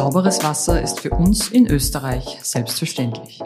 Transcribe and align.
Sauberes 0.00 0.42
Wasser 0.42 0.80
ist 0.80 1.00
für 1.00 1.10
uns 1.10 1.50
in 1.50 1.66
Österreich 1.66 2.38
selbstverständlich. 2.40 3.42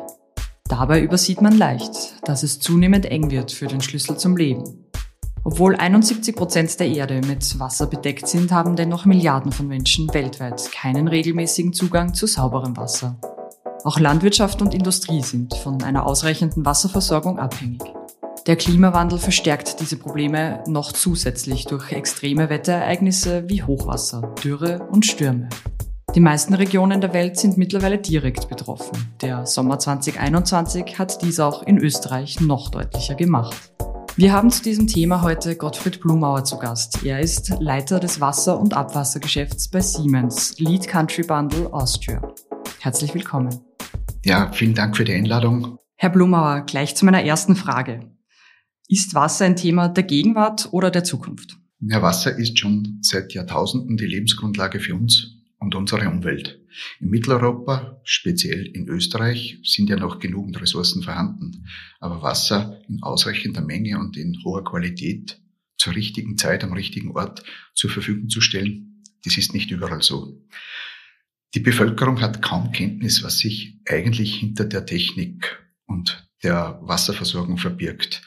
Dabei 0.69 1.01
übersieht 1.01 1.43
man 1.43 1.59
leicht, 1.59 2.15
dass 2.29 2.45
es 2.45 2.61
zunehmend 2.61 3.07
eng 3.07 3.33
wird 3.33 3.51
für 3.51 3.67
den 3.67 3.81
Schlüssel 3.81 4.19
zum 4.19 4.37
Leben. 4.37 4.87
Obwohl 5.43 5.75
71 5.75 6.37
Prozent 6.37 6.79
der 6.79 6.87
Erde 6.87 7.23
mit 7.27 7.59
Wasser 7.59 7.89
bedeckt 7.89 8.29
sind, 8.29 8.53
haben 8.53 8.77
dennoch 8.77 9.05
Milliarden 9.05 9.51
von 9.51 9.67
Menschen 9.67 10.15
weltweit 10.15 10.71
keinen 10.71 11.09
regelmäßigen 11.09 11.73
Zugang 11.73 12.15
zu 12.15 12.29
sauberem 12.29 12.77
Wasser. 12.77 13.19
Auch 13.83 13.99
Landwirtschaft 13.99 14.63
und 14.63 14.75
Industrie 14.75 15.23
sind 15.23 15.57
von 15.57 15.83
einer 15.83 16.07
ausreichenden 16.07 16.65
Wasserversorgung 16.65 17.41
abhängig. 17.41 17.83
Der 18.47 18.55
Klimawandel 18.55 19.19
verstärkt 19.19 19.81
diese 19.81 19.97
Probleme 19.97 20.63
noch 20.69 20.93
zusätzlich 20.93 21.65
durch 21.65 21.91
extreme 21.91 22.49
Wetterereignisse 22.49 23.49
wie 23.49 23.65
Hochwasser, 23.65 24.33
Dürre 24.45 24.87
und 24.93 25.05
Stürme. 25.05 25.49
Die 26.15 26.21
meisten 26.21 26.55
Regionen 26.55 27.01
der 27.01 27.13
Welt 27.13 27.37
sind 27.37 27.59
mittlerweile 27.59 27.99
direkt 27.99 28.49
betroffen. 28.49 28.97
Der 29.21 29.47
Sommer 29.47 29.81
2021 29.81 30.97
hat 30.97 31.21
dies 31.23 31.41
auch 31.41 31.65
in 31.65 31.77
Österreich 31.77 32.41
noch 32.41 32.71
deutlicher 32.71 33.17
gemacht. 33.17 33.73
Wir 34.15 34.33
haben 34.33 34.49
zu 34.49 34.63
diesem 34.63 34.87
Thema 34.87 35.23
heute 35.23 35.57
Gottfried 35.57 36.01
Blumauer 36.01 36.45
zu 36.45 36.57
Gast. 36.57 37.05
Er 37.05 37.19
ist 37.19 37.57
Leiter 37.59 37.99
des 37.99 38.21
Wasser- 38.21 38.61
und 38.61 38.75
Abwassergeschäfts 38.75 39.69
bei 39.69 39.81
Siemens, 39.81 40.57
Lead 40.61 40.87
Country 40.87 41.25
Bundle 41.25 41.73
Austria. 41.73 42.23
Herzlich 42.79 43.13
willkommen. 43.13 43.59
Ja, 44.25 44.53
vielen 44.53 44.75
Dank 44.75 44.97
für 44.97 45.05
die 45.05 45.15
Einladung. 45.15 45.79
Herr 45.97 46.11
Blumauer, 46.11 46.61
gleich 46.61 46.95
zu 46.95 47.05
meiner 47.05 47.25
ersten 47.25 47.57
Frage. 47.57 48.13
Ist 48.87 49.17
Wasser 49.17 49.47
ein 49.47 49.57
Thema 49.57 49.89
der 49.89 50.05
Gegenwart 50.05 50.69
oder 50.71 50.93
der 50.93 51.03
Zukunft? 51.03 51.57
Ja, 51.81 52.03
Wasser 52.03 52.39
ist 52.39 52.61
schon 52.61 53.01
seit 53.03 53.33
Jahrtausenden 53.33 53.97
die 53.97 54.07
Lebensgrundlage 54.07 54.79
für 54.79 54.95
uns 54.95 55.34
und 55.65 55.75
unsere 55.75 56.09
Umwelt. 56.09 56.61
In 57.01 57.11
Mitteleuropa, 57.11 58.01
speziell 58.05 58.67
in 58.67 58.89
Österreich, 58.89 59.59
sind 59.65 59.89
ja 59.89 59.97
noch 59.97 60.19
genügend 60.19 60.61
Ressourcen 60.61 61.03
vorhanden. 61.03 61.67
Aber 62.01 62.23
Wasser 62.23 62.81
in 62.89 63.03
ausreichender 63.03 63.63
Menge 63.63 63.99
und 63.99 64.17
in 64.17 64.43
hoher 64.45 64.65
Qualität 64.65 65.41
zur 65.77 65.95
richtigen 65.95 66.37
Zeit 66.39 66.65
am 66.65 66.73
richtigen 66.73 67.13
Ort 67.13 67.43
zur 67.75 67.91
Verfügung 67.91 68.29
zu 68.29 68.41
stellen, 68.41 69.03
das 69.25 69.39
ist 69.39 69.55
nicht 69.55 69.71
überall 69.71 70.03
so. 70.03 70.41
Die 71.55 71.61
Bevölkerung 71.61 72.21
hat 72.21 72.43
kaum 72.43 72.73
Kenntnis, 72.73 73.23
was 73.23 73.39
sich 73.39 73.81
eigentlich 73.89 74.35
hinter 74.35 74.65
der 74.65 74.87
Technik 74.87 75.65
und 75.87 76.29
der 76.43 76.79
Wasserversorgung 76.83 77.57
verbirgt. 77.59 78.23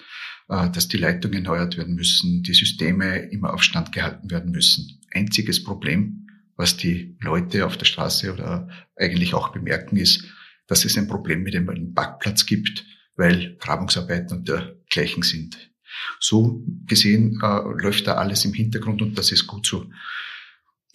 Äh, 0.50 0.70
dass 0.72 0.88
die 0.88 0.98
Leitungen 0.98 1.44
erneuert 1.46 1.78
werden 1.78 1.96
müssen, 1.96 2.42
die 2.44 2.54
Systeme 2.54 3.18
immer 3.32 3.54
auf 3.54 3.64
Stand 3.64 3.92
gehalten 3.92 4.32
werden 4.32 4.52
müssen. 4.52 5.02
Einziges 5.14 5.64
Problem, 5.64 6.28
was 6.58 6.76
die 6.76 7.16
Leute 7.22 7.66
auf 7.66 7.78
der 7.78 7.86
Straße 7.86 8.34
oder 8.34 8.68
eigentlich 8.96 9.34
auch 9.34 9.50
bemerken, 9.50 9.96
ist, 9.96 10.26
dass 10.68 10.84
es 10.84 10.98
ein 10.98 11.08
Problem 11.08 11.44
mit 11.44 11.54
dem 11.54 11.94
Parkplatz 11.94 12.46
gibt, 12.46 12.86
weil 13.16 13.56
Grabungsarbeiten 13.60 14.40
und 14.40 14.48
dergleichen 14.50 15.24
sind. 15.24 15.72
So 16.20 16.64
gesehen 16.86 17.40
äh, 17.42 17.62
läuft 17.82 18.08
da 18.08 18.16
alles 18.16 18.44
im 18.46 18.54
Hintergrund 18.54 19.02
und 19.02 19.18
das 19.18 19.32
ist 19.32 19.48
gut 19.48 19.66
so. 19.66 19.90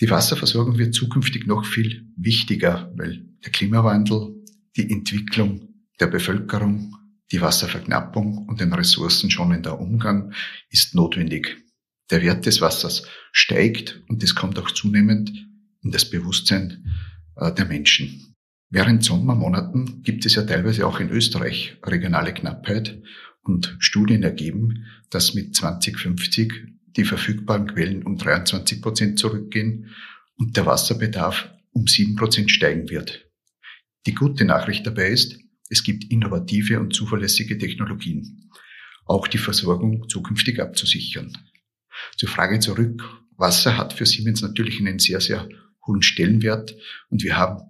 Die 0.01 0.11
Wasserversorgung 0.11 0.79
wird 0.79 0.95
zukünftig 0.95 1.47
noch 1.47 1.65
viel 1.65 2.07
wichtiger, 2.17 2.93
weil 2.97 3.25
der 3.45 3.53
Klimawandel, 3.53 4.35
die 4.77 4.91
Entwicklung 4.91 5.69
der 6.01 6.09
Bevölkerung, 6.09 6.97
die 7.31 7.41
Wasserverknappung 7.41 8.47
und 8.49 8.61
den 8.61 8.73
ressourcenschonender 8.73 9.81
Umgang 9.81 10.33
ist 10.71 10.95
notwendig. 10.95 11.57
Der 12.11 12.21
Wert 12.21 12.47
des 12.47 12.61
Wassers 12.61 13.07
steigt 13.33 14.03
und 14.09 14.23
es 14.23 14.35
kommt 14.35 14.59
auch 14.59 14.71
zunehmend 14.71 15.33
in 15.83 15.91
das 15.91 16.09
Bewusstsein 16.09 16.87
äh, 17.37 17.53
der 17.53 17.67
Menschen. 17.67 18.35
Während 18.71 19.05
Sommermonaten 19.05 20.03
gibt 20.03 20.25
es 20.25 20.35
ja 20.35 20.43
teilweise 20.45 20.87
auch 20.87 20.99
in 20.99 21.11
Österreich 21.11 21.77
regionale 21.85 22.33
Knappheit 22.33 23.03
und 23.43 23.77
Studien 23.81 24.23
ergeben, 24.23 24.87
dass 25.11 25.35
mit 25.35 25.55
2050 25.55 26.53
die 26.97 27.05
verfügbaren 27.05 27.67
Quellen 27.67 28.03
um 28.03 28.17
23 28.17 28.81
Prozent 28.81 29.19
zurückgehen 29.19 29.91
und 30.37 30.57
der 30.57 30.67
Wasserbedarf 30.67 31.51
um 31.73 31.87
7 31.87 32.17
Prozent 32.17 32.51
steigen 32.51 32.89
wird. 32.89 33.29
Die 34.07 34.15
gute 34.15 34.45
Nachricht 34.45 34.87
dabei 34.87 35.09
ist, 35.09 35.39
es 35.69 35.85
gibt 35.85 36.11
innovative 36.11 36.81
und 36.81 36.95
zuverlässige 36.95 37.57
Technologien, 37.57 38.51
auch 39.07 39.27
die 39.27 39.39
Versorgung 39.39 40.09
zukünftig 40.09 40.61
abzusichern. 40.61 41.37
Zur 42.17 42.29
Frage 42.29 42.61
zurück. 42.61 43.03
Wasser 43.37 43.77
hat 43.77 43.93
für 43.93 44.07
Siemens 44.07 44.43
natürlich 44.43 44.79
einen 44.79 44.99
sehr, 44.99 45.21
sehr 45.21 45.49
hohen 45.87 46.03
Stellenwert 46.03 46.77
und 47.09 47.23
wir 47.23 47.37
haben 47.37 47.63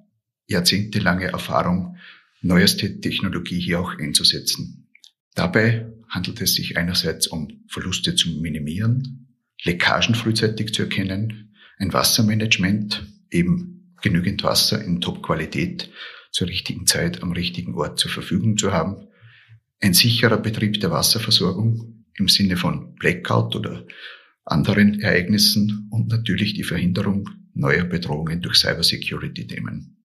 jahrzehntelange 0.46 1.26
Erfahrung, 1.26 1.96
neueste 2.42 3.00
Technologie 3.00 3.60
hier 3.60 3.80
auch 3.80 3.98
einzusetzen. 3.98 4.88
Dabei 5.34 5.92
handelt 6.08 6.40
es 6.40 6.54
sich 6.54 6.76
einerseits 6.76 7.26
um 7.26 7.48
Verluste 7.68 8.14
zu 8.14 8.28
minimieren, 8.40 9.36
Leckagen 9.64 10.14
frühzeitig 10.14 10.74
zu 10.74 10.82
erkennen, 10.82 11.54
ein 11.78 11.92
Wassermanagement, 11.92 13.06
eben 13.30 13.94
genügend 14.02 14.42
Wasser 14.42 14.84
in 14.84 15.00
Top-Qualität 15.00 15.90
zur 16.32 16.48
richtigen 16.48 16.86
Zeit 16.86 17.22
am 17.22 17.32
richtigen 17.32 17.74
Ort 17.74 17.98
zur 17.98 18.10
Verfügung 18.10 18.56
zu 18.56 18.72
haben. 18.72 19.08
Ein 19.80 19.94
sicherer 19.94 20.38
Betrieb 20.38 20.80
der 20.80 20.90
Wasserversorgung 20.90 22.04
im 22.16 22.28
Sinne 22.28 22.56
von 22.56 22.94
Blackout 22.96 23.56
oder 23.56 23.86
anderen 24.44 25.00
Ereignissen 25.00 25.88
und 25.90 26.08
natürlich 26.08 26.54
die 26.54 26.64
Verhinderung 26.64 27.28
neuer 27.54 27.84
Bedrohungen 27.84 28.40
durch 28.40 28.56
Cybersecurity-Themen. 28.56 30.02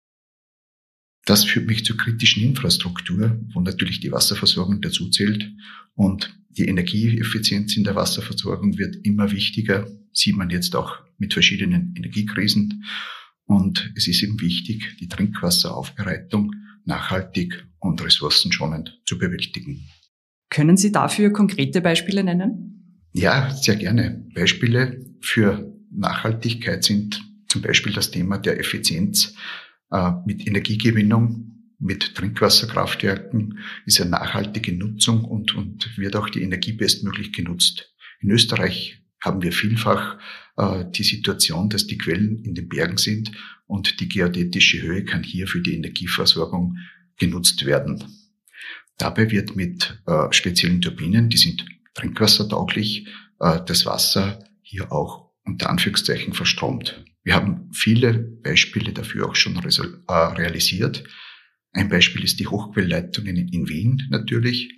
Das 1.25 1.43
führt 1.43 1.65
mich 1.65 1.83
zur 1.85 1.97
kritischen 1.97 2.43
Infrastruktur, 2.43 3.39
wo 3.53 3.59
natürlich 3.59 3.99
die 3.99 4.11
Wasserversorgung 4.11 4.81
dazu 4.81 5.09
zählt 5.09 5.51
und 5.95 6.37
die 6.49 6.67
Energieeffizienz 6.67 7.75
in 7.75 7.83
der 7.83 7.95
Wasserversorgung 7.95 8.77
wird 8.77 8.95
immer 9.03 9.31
wichtiger, 9.31 9.87
sieht 10.13 10.37
man 10.37 10.49
jetzt 10.49 10.75
auch 10.75 10.99
mit 11.17 11.33
verschiedenen 11.33 11.93
Energiekrisen. 11.97 12.85
Und 13.45 13.91
es 13.95 14.07
ist 14.07 14.23
eben 14.23 14.39
wichtig, 14.39 14.97
die 14.99 15.09
Trinkwasseraufbereitung 15.09 16.53
nachhaltig 16.85 17.65
und 17.79 18.03
ressourcenschonend 18.03 19.01
zu 19.05 19.17
bewältigen. 19.17 19.89
Können 20.49 20.77
Sie 20.77 20.91
dafür 20.91 21.33
konkrete 21.33 21.81
Beispiele 21.81 22.23
nennen? 22.23 23.01
Ja, 23.11 23.49
sehr 23.49 23.75
gerne. 23.75 24.25
Beispiele 24.33 25.05
für 25.21 25.73
Nachhaltigkeit 25.91 26.83
sind 26.83 27.21
zum 27.55 27.61
Beispiel 27.61 27.93
das 27.93 28.11
Thema 28.11 28.37
der 28.37 28.59
Effizienz 28.59 29.33
äh, 29.89 30.11
mit 30.25 30.45
Energiegewinnung, 30.45 31.53
mit 31.79 32.13
Trinkwasserkraftwerken 32.13 33.59
ist 33.85 34.01
eine 34.01 34.09
nachhaltige 34.09 34.73
Nutzung 34.73 35.23
und, 35.23 35.55
und 35.55 35.97
wird 35.97 36.17
auch 36.17 36.29
die 36.29 36.41
Energie 36.41 36.73
bestmöglich 36.73 37.31
genutzt. 37.31 37.95
In 38.19 38.29
Österreich 38.29 39.01
haben 39.21 39.41
wir 39.41 39.53
vielfach 39.53 40.19
äh, 40.57 40.83
die 40.93 41.03
Situation, 41.03 41.69
dass 41.69 41.87
die 41.87 41.97
Quellen 41.97 42.43
in 42.43 42.55
den 42.55 42.67
Bergen 42.67 42.97
sind 42.97 43.31
und 43.67 44.01
die 44.01 44.09
geodätische 44.09 44.81
Höhe 44.81 45.05
kann 45.05 45.23
hier 45.23 45.47
für 45.47 45.61
die 45.61 45.75
Energieversorgung 45.75 46.75
genutzt 47.17 47.65
werden. 47.65 48.03
Dabei 48.97 49.31
wird 49.31 49.55
mit 49.55 50.03
äh, 50.07 50.27
speziellen 50.31 50.81
Turbinen, 50.81 51.29
die 51.29 51.37
sind 51.37 51.65
trinkwassertauglich, 51.93 53.07
das 53.37 53.85
Wasser 53.85 54.39
hier 54.61 54.93
auch 54.93 55.29
unter 55.43 55.69
Anführungszeichen 55.69 56.33
verstromt. 56.33 57.03
Wir 57.25 57.33
haben 57.33 57.71
viele 57.73 58.13
Beispiele 58.13 58.93
dafür 58.93 59.27
auch 59.27 59.35
schon 59.35 59.57
äh, 59.57 60.13
realisiert. 60.13 61.03
Ein 61.73 61.89
Beispiel 61.89 62.23
ist 62.23 62.39
die 62.39 62.47
Hochquellleitungen 62.47 63.35
in 63.35 63.67
Wien 63.67 64.07
natürlich, 64.09 64.73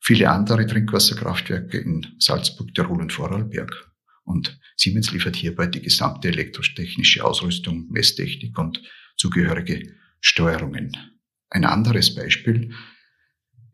viele 0.00 0.30
andere 0.30 0.64
Trinkwasserkraftwerke 0.64 1.76
in 1.76 2.06
Salzburg, 2.18 2.72
Tirol 2.72 3.02
und 3.02 3.12
Vorarlberg. 3.12 3.90
Und 4.24 4.58
Siemens 4.76 5.10
liefert 5.10 5.34
hierbei 5.34 5.66
die 5.66 5.82
gesamte 5.82 6.28
elektrotechnische 6.28 7.24
Ausrüstung, 7.24 7.88
Messtechnik 7.90 8.56
und 8.56 8.80
zugehörige 9.16 9.94
Steuerungen. 10.20 10.96
Ein 11.50 11.64
anderes 11.64 12.14
Beispiel 12.14 12.74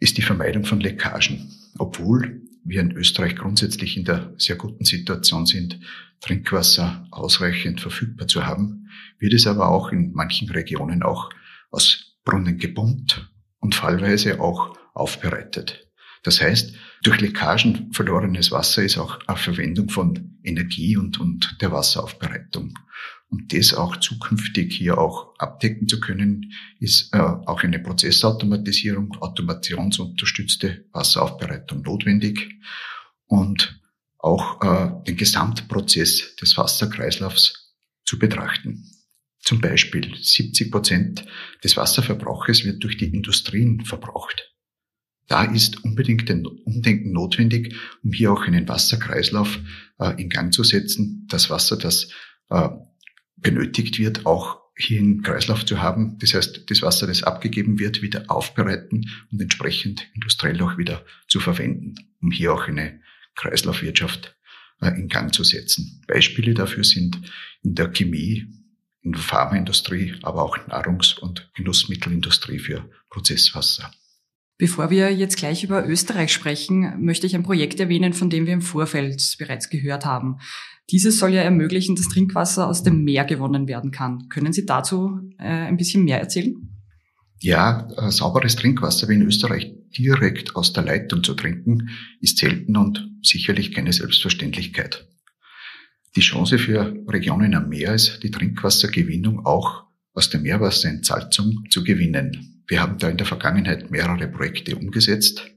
ist 0.01 0.17
die 0.17 0.23
Vermeidung 0.23 0.65
von 0.65 0.81
Leckagen. 0.81 1.53
Obwohl 1.79 2.43
wir 2.65 2.81
in 2.81 2.93
Österreich 2.93 3.37
grundsätzlich 3.37 3.97
in 3.97 4.05
der 4.05 4.35
sehr 4.39 4.57
guten 4.57 4.85
Situation 4.85 5.47
sind, 5.47 5.81
Trinkwasser 6.21 7.07
ausreichend 7.11 7.81
verfügbar 7.81 8.27
zu 8.27 8.47
haben, 8.47 8.89
wird 9.19 9.35
es 9.35 9.47
aber 9.47 9.69
auch 9.69 9.93
in 9.93 10.13
manchen 10.13 10.49
Regionen 10.51 11.03
auch 11.03 11.31
aus 11.71 12.17
Brunnen 12.25 12.59
gepumpt 12.59 13.31
und 13.61 13.75
fallweise 13.75 14.41
auch 14.41 14.77
aufbereitet. 14.95 15.89
Das 16.23 16.41
heißt, 16.41 16.75
durch 17.03 17.21
Leckagen 17.21 17.93
verlorenes 17.93 18.51
Wasser 18.51 18.83
ist 18.83 18.97
auch 18.97 19.19
eine 19.27 19.37
Verwendung 19.37 19.91
von 19.91 20.39
Energie 20.43 20.97
und, 20.97 21.21
und 21.21 21.59
der 21.61 21.71
Wasseraufbereitung. 21.71 22.75
Und 23.35 23.53
das 23.53 23.75
auch 23.75 23.97
zukünftig 23.97 24.77
hier 24.77 24.97
auch 24.97 25.37
abdecken 25.39 25.89
zu 25.89 25.99
können, 25.99 26.53
ist 26.79 27.13
äh, 27.13 27.19
auch 27.19 27.65
eine 27.65 27.81
Prozessautomatisierung, 27.81 29.17
automationsunterstützte 29.21 30.85
Wasseraufbereitung 30.93 31.83
notwendig 31.83 32.61
und 33.27 33.81
auch 34.19 34.63
äh, 34.63 35.05
den 35.09 35.17
Gesamtprozess 35.17 36.37
des 36.37 36.57
Wasserkreislaufs 36.57 37.75
zu 38.05 38.21
betrachten. 38.21 38.89
Zum 39.41 39.61
Beispiel 39.61 40.15
70 40.15 40.71
Prozent 40.71 41.27
des 41.65 41.77
Wasserverbrauches 41.77 42.65
wird 42.65 42.85
durch 42.85 42.99
die 42.99 43.13
Industrien 43.13 43.85
verbraucht. 43.85 44.55
Da 45.27 45.43
ist 45.43 45.83
unbedingt 45.83 46.31
ein 46.31 46.47
Umdenken 46.47 47.11
notwendig, 47.11 47.75
um 48.05 48.13
hier 48.13 48.33
auch 48.33 48.43
einen 48.43 48.69
Wasserkreislauf 48.69 49.59
äh, 49.99 50.23
in 50.23 50.29
Gang 50.29 50.55
zu 50.55 50.63
setzen, 50.63 51.27
das 51.29 51.51
Wasser, 51.51 51.77
das 51.77 52.11
äh, 52.51 52.69
benötigt 53.37 53.99
wird, 53.99 54.27
auch 54.27 54.65
hier 54.77 54.99
einen 54.99 55.23
Kreislauf 55.23 55.65
zu 55.65 55.81
haben. 55.81 56.19
Das 56.19 56.35
heißt, 56.35 56.69
das 56.69 56.83
Wasser, 56.83 57.07
das 57.07 57.23
abgegeben 57.23 57.79
wird, 57.79 58.03
wieder 58.03 58.25
aufbereiten 58.29 59.11
und 59.31 59.41
entsprechend 59.41 60.09
industriell 60.15 60.61
auch 60.63 60.79
wieder 60.79 61.05
zu 61.29 61.41
verwenden, 61.41 61.95
um 62.21 62.31
hier 62.31 62.53
auch 62.53 62.67
eine 62.67 63.01
Kreislaufwirtschaft 63.37 64.37
äh, 64.81 64.89
in 64.89 65.09
Gang 65.09 65.33
zu 65.33 65.45
setzen. 65.45 66.03
Beispiele 66.07 66.55
dafür 66.55 66.85
sind 66.85 67.21
in 67.63 67.75
der 67.75 67.89
Chemie, 67.89 68.47
in 69.03 69.13
der 69.13 69.21
Pharmaindustrie, 69.21 70.15
aber 70.23 70.43
auch 70.43 70.57
Nahrungs- 70.67 71.19
und 71.19 71.51
Genussmittelindustrie 71.55 72.59
für 72.59 72.89
Prozesswasser. 73.11 73.93
Bevor 74.65 74.89
wir 74.89 75.13
jetzt 75.13 75.37
gleich 75.37 75.63
über 75.63 75.87
Österreich 75.87 76.33
sprechen, 76.33 76.95
möchte 77.05 77.27
ich 77.27 77.35
ein 77.35 77.43
Projekt 77.43 77.81
erwähnen, 77.81 78.15
von 78.15 78.31
dem 78.31 78.47
wir 78.47 78.55
im 78.55 78.63
Vorfeld 78.63 79.37
bereits 79.39 79.69
gehört 79.69 80.07
haben. 80.07 80.39
Dieses 80.89 81.19
soll 81.19 81.35
ja 81.35 81.43
ermöglichen, 81.43 81.97
dass 81.97 82.09
Trinkwasser 82.09 82.67
aus 82.67 82.83
dem 82.83 83.05
Meer 83.05 83.27
gewonnen 83.27 83.69
werden 83.69 83.91
kann. 83.91 84.31
Können 84.31 84.55
Sie 84.55 84.65
dazu 84.65 85.21
äh, 85.39 85.45
ein 85.45 85.77
bisschen 85.77 86.05
mehr 86.05 86.19
erzählen? 86.19 86.55
Ja, 87.41 87.91
äh, 87.99 88.11
sauberes 88.11 88.57
Trinkwasser 88.57 89.07
wie 89.11 89.17
in 89.17 89.27
Österreich 89.27 89.71
direkt 89.99 90.57
aus 90.57 90.73
der 90.73 90.85
Leitung 90.85 91.23
zu 91.23 91.35
trinken, 91.35 91.91
ist 92.23 92.39
selten 92.39 92.79
und 92.79 93.07
sicherlich 93.23 93.71
keine 93.75 93.93
Selbstverständlichkeit. 93.93 95.07
Die 96.17 96.23
Chance 96.23 96.57
für 96.59 96.97
Regionen 97.07 97.55
am 97.55 97.69
Meer 97.69 97.95
ist, 97.95 98.23
die 98.23 98.31
Trinkwassergewinnung 98.31 99.45
auch 99.45 99.85
aus 100.15 100.31
der 100.31 100.41
Meerwasserentsalzung 100.41 101.67
zu 101.69 101.85
gewinnen. 101.85 102.54
Wir 102.67 102.81
haben 102.81 102.99
da 102.99 103.09
in 103.09 103.17
der 103.17 103.27
Vergangenheit 103.27 103.91
mehrere 103.91 104.29
Projekte 104.29 104.77
umgesetzt. 104.77 105.51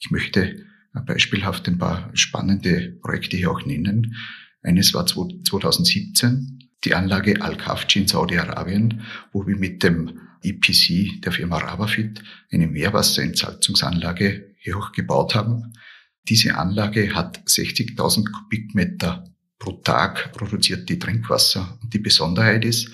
Ich 0.00 0.10
möchte 0.10 0.66
beispielhaft 1.06 1.68
ein 1.68 1.78
paar 1.78 2.10
spannende 2.14 2.98
Projekte 3.02 3.36
hier 3.36 3.50
auch 3.50 3.64
nennen. 3.64 4.16
Eines 4.62 4.94
war 4.94 5.06
2017 5.06 6.70
die 6.84 6.94
Anlage 6.94 7.40
Al-Kafji 7.42 8.02
in 8.02 8.08
Saudi-Arabien, 8.08 9.02
wo 9.32 9.46
wir 9.46 9.56
mit 9.56 9.82
dem 9.82 10.20
EPC 10.42 11.20
der 11.22 11.32
Firma 11.32 11.58
Rabafit 11.58 12.22
eine 12.50 12.68
Meerwasserentsalzungsanlage 12.68 14.54
hier 14.58 14.76
auch 14.76 14.92
gebaut 14.92 15.34
haben. 15.34 15.72
Diese 16.28 16.56
Anlage 16.56 17.14
hat 17.14 17.38
60.000 17.46 18.30
Kubikmeter 18.30 19.24
pro 19.58 19.72
Tag 19.72 20.32
produziert 20.32 20.88
die 20.88 20.98
Trinkwasser. 20.98 21.78
Und 21.82 21.92
die 21.92 21.98
Besonderheit 21.98 22.64
ist, 22.64 22.90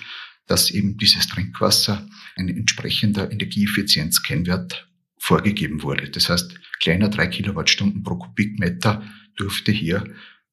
dass 0.46 0.70
eben 0.70 0.96
dieses 0.96 1.26
Trinkwasser 1.26 2.06
ein 2.37 2.49
entsprechender 2.49 3.31
Energieeffizienzkennwert 3.31 4.88
vorgegeben 5.19 5.82
wurde. 5.82 6.11
Das 6.11 6.29
heißt, 6.29 6.55
kleiner 6.81 7.08
drei 7.08 7.26
Kilowattstunden 7.26 8.02
pro 8.02 8.17
Kubikmeter 8.17 9.02
durfte 9.37 9.73
hier 9.73 10.05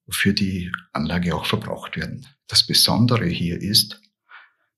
für 0.09 0.33
die 0.33 0.71
Anlage 0.93 1.35
auch 1.35 1.45
verbraucht 1.45 1.97
werden. 1.97 2.25
Das 2.47 2.65
Besondere 2.65 3.27
hier 3.27 3.61
ist, 3.61 4.01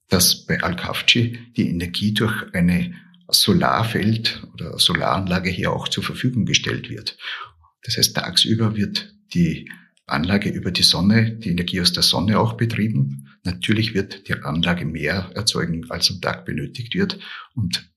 dass 0.09 0.45
bei 0.45 0.61
Al-Kafji 0.61 1.39
die 1.55 1.69
Energie 1.69 2.13
durch 2.13 2.53
eine 2.53 2.93
Solarfeld 3.29 4.43
oder 4.53 4.77
Solaranlage 4.77 5.49
hier 5.49 5.71
auch 5.71 5.87
zur 5.87 6.03
Verfügung 6.03 6.45
gestellt 6.45 6.89
wird. 6.89 7.17
Das 7.83 7.97
heißt, 7.97 8.15
tagsüber 8.15 8.75
wird 8.75 9.13
die 9.33 9.69
Anlage 10.05 10.49
über 10.49 10.71
die 10.71 10.83
Sonne, 10.83 11.31
die 11.31 11.49
Energie 11.49 11.81
aus 11.81 11.93
der 11.93 12.03
Sonne 12.03 12.39
auch 12.39 12.53
betrieben. 12.53 13.29
Natürlich 13.43 13.93
wird 13.93 14.27
die 14.27 14.33
Anlage 14.33 14.85
mehr 14.85 15.31
erzeugen, 15.35 15.89
als 15.89 16.09
am 16.09 16.21
Tag 16.21 16.45
benötigt 16.45 16.95
wird. 16.95 17.19
Und 17.55 17.91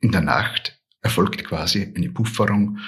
in 0.00 0.12
der 0.12 0.20
Nacht 0.20 0.78
erfolgt 1.02 1.42
quasi 1.44 1.92
eine 1.96 2.10
Pufferung 2.10 2.78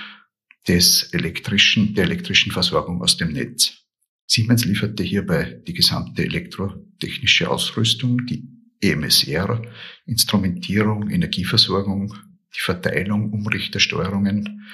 des 0.68 1.12
elektrischen, 1.12 1.94
der 1.94 2.04
elektrischen 2.04 2.52
Versorgung 2.52 3.02
aus 3.02 3.16
dem 3.16 3.32
Netz. 3.32 3.78
Siemens 4.26 4.64
lieferte 4.64 5.02
hierbei 5.02 5.62
die 5.66 5.74
gesamte 5.74 6.24
elektrotechnische 6.24 7.50
Ausrüstung, 7.50 8.24
die 8.26 8.48
EMSR, 8.80 9.62
Instrumentierung, 10.06 11.10
Energieversorgung, 11.10 12.14
die 12.54 12.60
Verteilung, 12.60 13.32
Umrichtersteuerungen, 13.32 14.66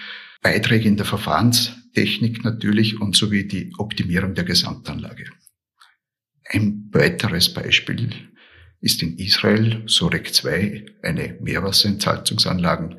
Beiträge 0.42 0.88
in 0.88 0.96
der 0.96 1.06
Verfahrenstechnik 1.06 2.44
natürlich 2.44 3.00
und 3.00 3.16
sowie 3.16 3.46
die 3.46 3.72
Optimierung 3.78 4.34
der 4.34 4.44
Gesamtanlage. 4.44 5.30
Ein 6.50 6.88
weiteres 6.92 7.52
Beispiel 7.52 8.10
ist 8.80 9.02
in 9.02 9.18
Israel 9.18 9.82
Sorek 9.86 10.32
2 10.32 10.86
eine 11.02 11.36
Meerwasserentsalzungsanlage 11.42 12.96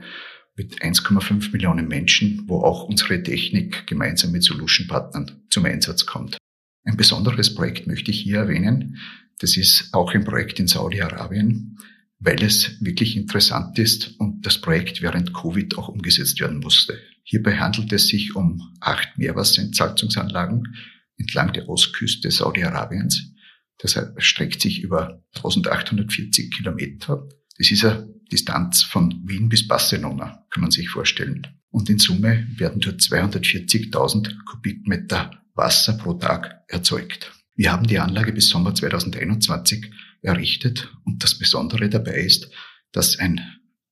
mit 0.56 0.84
1,5 0.84 1.52
Millionen 1.52 1.88
Menschen, 1.88 2.44
wo 2.48 2.62
auch 2.62 2.84
unsere 2.84 3.24
Technik 3.24 3.88
gemeinsam 3.88 4.34
mit 4.34 4.44
Solution 4.44 4.88
Partnern 4.88 5.42
zum 5.50 5.66
Einsatz 5.66 6.06
kommt. 6.06 6.38
Ein 6.84 6.96
besonderes 6.96 7.56
Projekt 7.56 7.88
möchte 7.88 8.12
ich 8.12 8.20
hier 8.20 8.38
erwähnen. 8.38 8.98
Das 9.40 9.58
ist 9.58 9.90
auch 9.94 10.14
ein 10.14 10.26
Projekt 10.26 10.60
in 10.60 10.68
Saudi-Arabien, 10.68 11.80
weil 12.20 12.44
es 12.44 12.80
wirklich 12.84 13.18
interessant 13.18 13.80
ist 13.80 14.20
und 14.20 14.46
das 14.46 14.62
Projekt 14.62 15.02
während 15.02 15.34
Covid 15.34 15.76
auch 15.80 15.88
umgesetzt 15.88 16.40
werden 16.40 16.60
musste. 16.60 17.00
Hierbei 17.24 17.58
handelt 17.58 17.92
es 17.94 18.10
sich 18.10 18.36
um 18.36 18.76
acht 18.80 19.18
Meerwasserentsalzungsanlagen 19.18 20.76
entlang 21.18 21.52
der 21.54 21.68
Ostküste 21.68 22.30
Saudi-Arabiens. 22.30 23.34
Das 23.80 23.96
erstreckt 23.96 24.62
sich 24.62 24.82
über 24.82 25.24
1840 25.36 26.56
Kilometer. 26.56 27.28
Das 27.58 27.72
ist 27.72 27.84
eine 27.84 28.14
Distanz 28.32 28.84
von 28.84 29.22
Wien 29.26 29.50
bis 29.50 29.68
Barcelona, 29.68 30.46
kann 30.52 30.62
man 30.62 30.72
sich 30.72 30.90
vorstellen. 30.90 31.48
Und 31.72 31.90
in 31.90 32.00
Summe 32.00 32.48
werden 32.58 32.82
dort 32.82 33.02
240.000 33.02 34.36
Kubikmeter 34.46 35.32
Wasser 35.56 35.94
pro 35.94 36.14
Tag 36.14 36.64
erzeugt. 36.68 37.32
Wir 37.56 37.72
haben 37.72 37.88
die 37.88 38.00
Anlage 38.00 38.32
bis 38.32 38.50
Sommer 38.50 38.74
2021 38.74 39.92
errichtet 40.22 40.94
und 41.04 41.24
das 41.24 41.38
Besondere 41.38 41.90
dabei 41.90 42.22
ist, 42.22 42.50
dass 42.92 43.20
ein 43.20 43.42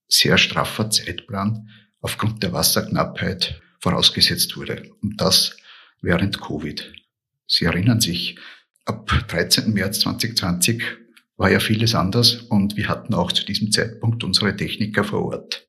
sehr 0.07 0.37
straffer 0.37 0.89
Zeitplan 0.89 1.69
aufgrund 1.99 2.43
der 2.43 2.53
Wasserknappheit 2.53 3.61
vorausgesetzt 3.79 4.55
wurde. 4.55 4.89
Und 5.01 5.19
das 5.19 5.57
während 6.01 6.41
Covid. 6.41 6.93
Sie 7.45 7.65
erinnern 7.65 8.01
sich, 8.01 8.37
ab 8.87 9.07
13. 9.27 9.73
März 9.73 9.99
2020 10.01 10.81
war 11.35 11.51
ja 11.51 11.59
vieles 11.59 11.93
anders 11.93 12.41
und 12.43 12.77
wir 12.77 12.87
hatten 12.87 13.13
auch 13.13 13.31
zu 13.31 13.45
diesem 13.45 13.71
Zeitpunkt 13.71 14.23
unsere 14.23 14.55
Techniker 14.55 15.03
vor 15.03 15.25
Ort. 15.25 15.67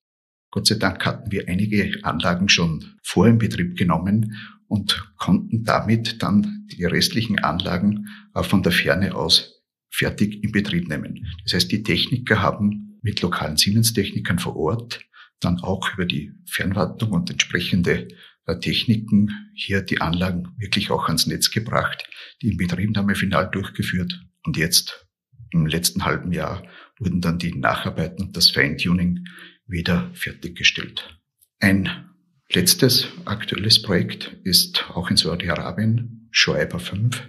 Gott 0.51 0.67
sei 0.67 0.77
Dank 0.77 1.05
hatten 1.05 1.31
wir 1.31 1.47
einige 1.49 1.93
Anlagen 2.05 2.49
schon 2.49 2.97
vor 3.03 3.27
in 3.27 3.39
Betrieb 3.39 3.77
genommen 3.77 4.35
und 4.69 5.13
konnten 5.19 5.65
damit 5.65 6.23
dann 6.23 6.67
die 6.73 6.85
restlichen 6.85 7.39
Anlagen 7.41 8.07
von 8.35 8.63
der 8.63 8.73
Ferne 8.73 9.15
aus 9.15 9.63
fertig 9.91 10.43
in 10.43 10.53
Betrieb 10.53 10.89
nehmen. 10.89 11.27
Das 11.45 11.55
heißt, 11.55 11.71
die 11.73 11.83
Techniker 11.83 12.41
haben 12.41 12.99
mit 13.03 13.21
lokalen 13.21 13.57
Siemens-Technikern 13.57 14.39
vor 14.39 14.57
Ort 14.57 15.01
dann 15.41 15.61
auch 15.61 15.95
über 15.95 16.05
die 16.05 16.33
Fernwartung 16.47 17.13
und 17.13 17.31
entsprechende 17.31 18.09
Techniken 18.55 19.31
hier 19.55 19.83
die 19.83 20.00
Anlagen 20.00 20.49
wirklich 20.59 20.90
auch 20.90 21.07
ans 21.07 21.26
Netz 21.26 21.50
gebracht, 21.50 22.09
die 22.43 22.49
Inbetriebnahme 22.49 23.14
final 23.14 23.50
durchgeführt 23.50 24.21
und 24.45 24.57
jetzt 24.57 25.07
im 25.50 25.67
letzten 25.67 26.05
halben 26.05 26.33
Jahr 26.33 26.62
wurden 26.99 27.21
dann 27.21 27.38
die 27.38 27.55
Nacharbeiten 27.55 28.26
und 28.26 28.37
das 28.37 28.50
Feintuning 28.50 29.25
wieder 29.67 30.11
fertiggestellt. 30.14 31.19
Ein 31.61 32.09
Letztes 32.50 33.09
aktuelles 33.26 33.83
Projekt 33.83 34.35
ist 34.43 34.87
auch 34.95 35.11
in 35.11 35.19
Saudi-Arabien, 35.19 36.28
Shoaiba 36.31 36.78
5, 36.78 37.23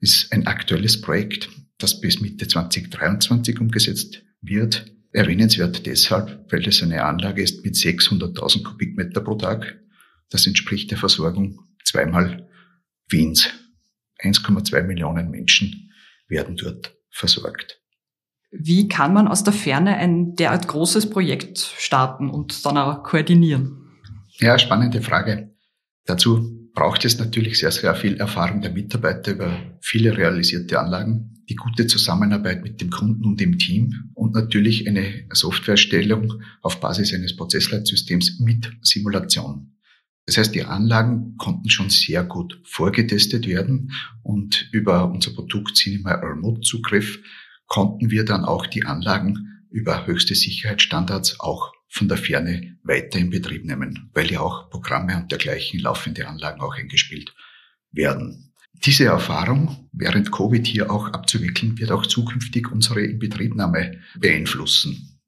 ist 0.00 0.32
ein 0.32 0.46
aktuelles 0.46 1.02
Projekt, 1.02 1.50
das 1.76 2.00
bis 2.00 2.22
Mitte 2.22 2.48
2023 2.48 3.60
umgesetzt 3.60 4.22
wird. 4.40 4.86
Erwähnenswert 5.12 5.84
deshalb, 5.84 6.50
weil 6.50 6.66
es 6.66 6.82
eine 6.82 7.04
Anlage 7.04 7.42
ist 7.42 7.62
mit 7.62 7.74
600.000 7.74 8.62
Kubikmeter 8.62 9.20
pro 9.20 9.34
Tag. 9.34 9.78
Das 10.30 10.46
entspricht 10.46 10.90
der 10.90 10.98
Versorgung 10.98 11.60
zweimal 11.84 12.48
Wiens. 13.08 13.48
1,2 14.22 14.82
Millionen 14.82 15.30
Menschen 15.30 15.90
werden 16.28 16.56
dort 16.56 16.94
versorgt. 17.10 17.80
Wie 18.50 18.88
kann 18.88 19.12
man 19.12 19.28
aus 19.28 19.42
der 19.42 19.52
Ferne 19.52 19.96
ein 19.96 20.36
derart 20.36 20.68
großes 20.68 21.10
Projekt 21.10 21.58
starten 21.58 22.30
und 22.30 22.64
dann 22.64 22.78
auch 22.78 23.02
koordinieren? 23.02 23.84
Ja, 24.38 24.58
spannende 24.58 25.02
Frage. 25.02 25.54
Dazu 26.04 26.70
braucht 26.72 27.04
es 27.04 27.18
natürlich 27.18 27.58
sehr, 27.58 27.72
sehr 27.72 27.94
viel 27.94 28.16
Erfahrung 28.16 28.60
der 28.60 28.72
Mitarbeiter 28.72 29.32
über 29.32 29.78
viele 29.80 30.16
realisierte 30.16 30.78
Anlagen, 30.78 31.44
die 31.48 31.56
gute 31.56 31.86
Zusammenarbeit 31.86 32.62
mit 32.62 32.80
dem 32.80 32.90
Kunden 32.90 33.24
und 33.24 33.40
dem 33.40 33.58
Team 33.58 34.10
und 34.14 34.34
natürlich 34.34 34.86
eine 34.88 35.26
Softwarestellung 35.30 36.42
auf 36.62 36.80
Basis 36.80 37.12
eines 37.12 37.36
Prozessleitsystems 37.36 38.40
mit 38.40 38.70
Simulation. 38.82 39.73
Das 40.26 40.38
heißt, 40.38 40.54
die 40.54 40.64
Anlagen 40.64 41.36
konnten 41.36 41.68
schon 41.68 41.90
sehr 41.90 42.24
gut 42.24 42.60
vorgetestet 42.64 43.46
werden 43.46 43.92
und 44.22 44.68
über 44.72 45.10
unser 45.10 45.32
Produkt 45.32 45.76
Cinema 45.76 46.12
Remote 46.14 46.62
Zugriff 46.62 47.18
konnten 47.66 48.10
wir 48.10 48.24
dann 48.24 48.44
auch 48.44 48.66
die 48.66 48.86
Anlagen 48.86 49.64
über 49.70 50.06
höchste 50.06 50.34
Sicherheitsstandards 50.34 51.40
auch 51.40 51.72
von 51.88 52.08
der 52.08 52.16
Ferne 52.16 52.76
weiter 52.82 53.18
in 53.18 53.30
Betrieb 53.30 53.64
nehmen, 53.64 54.10
weil 54.14 54.30
ja 54.30 54.40
auch 54.40 54.70
Programme 54.70 55.16
und 55.16 55.30
dergleichen 55.30 55.80
laufende 55.80 56.26
Anlagen 56.26 56.60
auch 56.60 56.74
eingespielt 56.76 57.34
werden. 57.92 58.52
Diese 58.72 59.04
Erfahrung 59.04 59.88
während 59.92 60.32
Covid 60.32 60.66
hier 60.66 60.90
auch 60.90 61.08
abzuwickeln, 61.08 61.78
wird 61.78 61.92
auch 61.92 62.06
zukünftig 62.06 62.70
unsere 62.72 63.02
Inbetriebnahme 63.02 64.00
beeinflussen. 64.18 65.20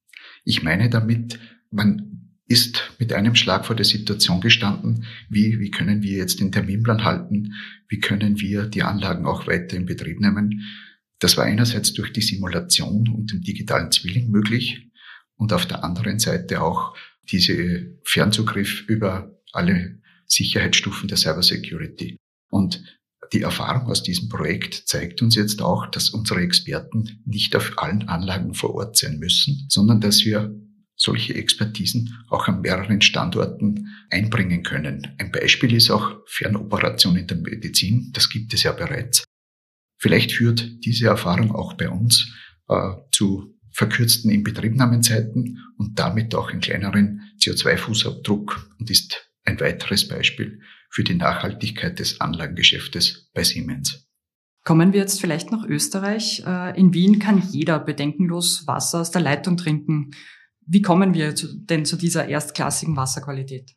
Ich 0.44 0.62
meine 0.62 0.90
damit, 0.90 1.38
man 1.70 2.15
ist 2.48 2.92
mit 2.98 3.12
einem 3.12 3.34
Schlag 3.34 3.66
vor 3.66 3.74
der 3.74 3.84
Situation 3.84 4.40
gestanden, 4.40 5.04
wie, 5.28 5.58
wie 5.58 5.70
können 5.70 6.02
wir 6.02 6.16
jetzt 6.16 6.40
den 6.40 6.52
Terminplan 6.52 7.04
halten, 7.04 7.54
wie 7.88 7.98
können 7.98 8.40
wir 8.40 8.66
die 8.66 8.82
Anlagen 8.82 9.26
auch 9.26 9.46
weiter 9.46 9.76
in 9.76 9.86
Betrieb 9.86 10.20
nehmen. 10.20 10.62
Das 11.18 11.36
war 11.36 11.44
einerseits 11.44 11.92
durch 11.92 12.12
die 12.12 12.20
Simulation 12.20 13.08
und 13.08 13.32
den 13.32 13.40
digitalen 13.40 13.90
Zwilling 13.90 14.30
möglich 14.30 14.90
und 15.36 15.52
auf 15.52 15.66
der 15.66 15.82
anderen 15.82 16.18
Seite 16.18 16.62
auch 16.62 16.96
diese 17.30 17.98
Fernzugriff 18.04 18.84
über 18.86 19.34
alle 19.52 20.00
Sicherheitsstufen 20.26 21.08
der 21.08 21.16
Cybersecurity. 21.16 22.16
Und 22.50 22.82
die 23.32 23.42
Erfahrung 23.42 23.90
aus 23.90 24.04
diesem 24.04 24.28
Projekt 24.28 24.74
zeigt 24.86 25.20
uns 25.20 25.34
jetzt 25.34 25.60
auch, 25.62 25.86
dass 25.86 26.10
unsere 26.10 26.40
Experten 26.40 27.22
nicht 27.24 27.56
auf 27.56 27.72
allen 27.76 28.08
Anlagen 28.08 28.54
vor 28.54 28.74
Ort 28.74 28.96
sein 28.96 29.18
müssen, 29.18 29.66
sondern 29.68 30.00
dass 30.00 30.24
wir 30.24 30.54
solche 30.96 31.34
Expertisen 31.34 32.18
auch 32.28 32.48
an 32.48 32.62
mehreren 32.62 33.02
Standorten 33.02 33.94
einbringen 34.10 34.62
können. 34.62 35.14
Ein 35.18 35.30
Beispiel 35.30 35.74
ist 35.74 35.90
auch 35.90 36.16
Fernoperation 36.26 37.16
in 37.16 37.26
der 37.26 37.36
Medizin. 37.36 38.10
Das 38.12 38.30
gibt 38.30 38.54
es 38.54 38.62
ja 38.62 38.72
bereits. 38.72 39.24
Vielleicht 39.98 40.32
führt 40.32 40.84
diese 40.84 41.06
Erfahrung 41.06 41.54
auch 41.54 41.74
bei 41.74 41.88
uns 41.88 42.32
äh, 42.68 42.92
zu 43.12 43.54
verkürzten 43.72 44.30
Inbetriebnahmezeiten 44.30 45.58
und 45.76 45.98
damit 45.98 46.34
auch 46.34 46.50
einen 46.50 46.60
kleineren 46.60 47.20
CO2-Fußabdruck 47.40 48.70
und 48.78 48.90
ist 48.90 49.30
ein 49.44 49.60
weiteres 49.60 50.08
Beispiel 50.08 50.60
für 50.90 51.04
die 51.04 51.14
Nachhaltigkeit 51.14 51.98
des 51.98 52.20
Anlagengeschäftes 52.20 53.30
bei 53.34 53.44
Siemens. 53.44 54.06
Kommen 54.64 54.92
wir 54.92 55.00
jetzt 55.00 55.20
vielleicht 55.20 55.52
nach 55.52 55.64
Österreich. 55.64 56.42
Äh, 56.44 56.78
in 56.78 56.92
Wien 56.92 57.18
kann 57.18 57.42
jeder 57.52 57.78
bedenkenlos 57.78 58.66
Wasser 58.66 59.00
aus 59.00 59.10
der 59.10 59.20
Leitung 59.20 59.56
trinken. 59.56 60.10
Wie 60.66 60.82
kommen 60.82 61.14
wir 61.14 61.32
denn 61.32 61.84
zu 61.84 61.96
dieser 61.96 62.26
erstklassigen 62.26 62.96
Wasserqualität? 62.96 63.70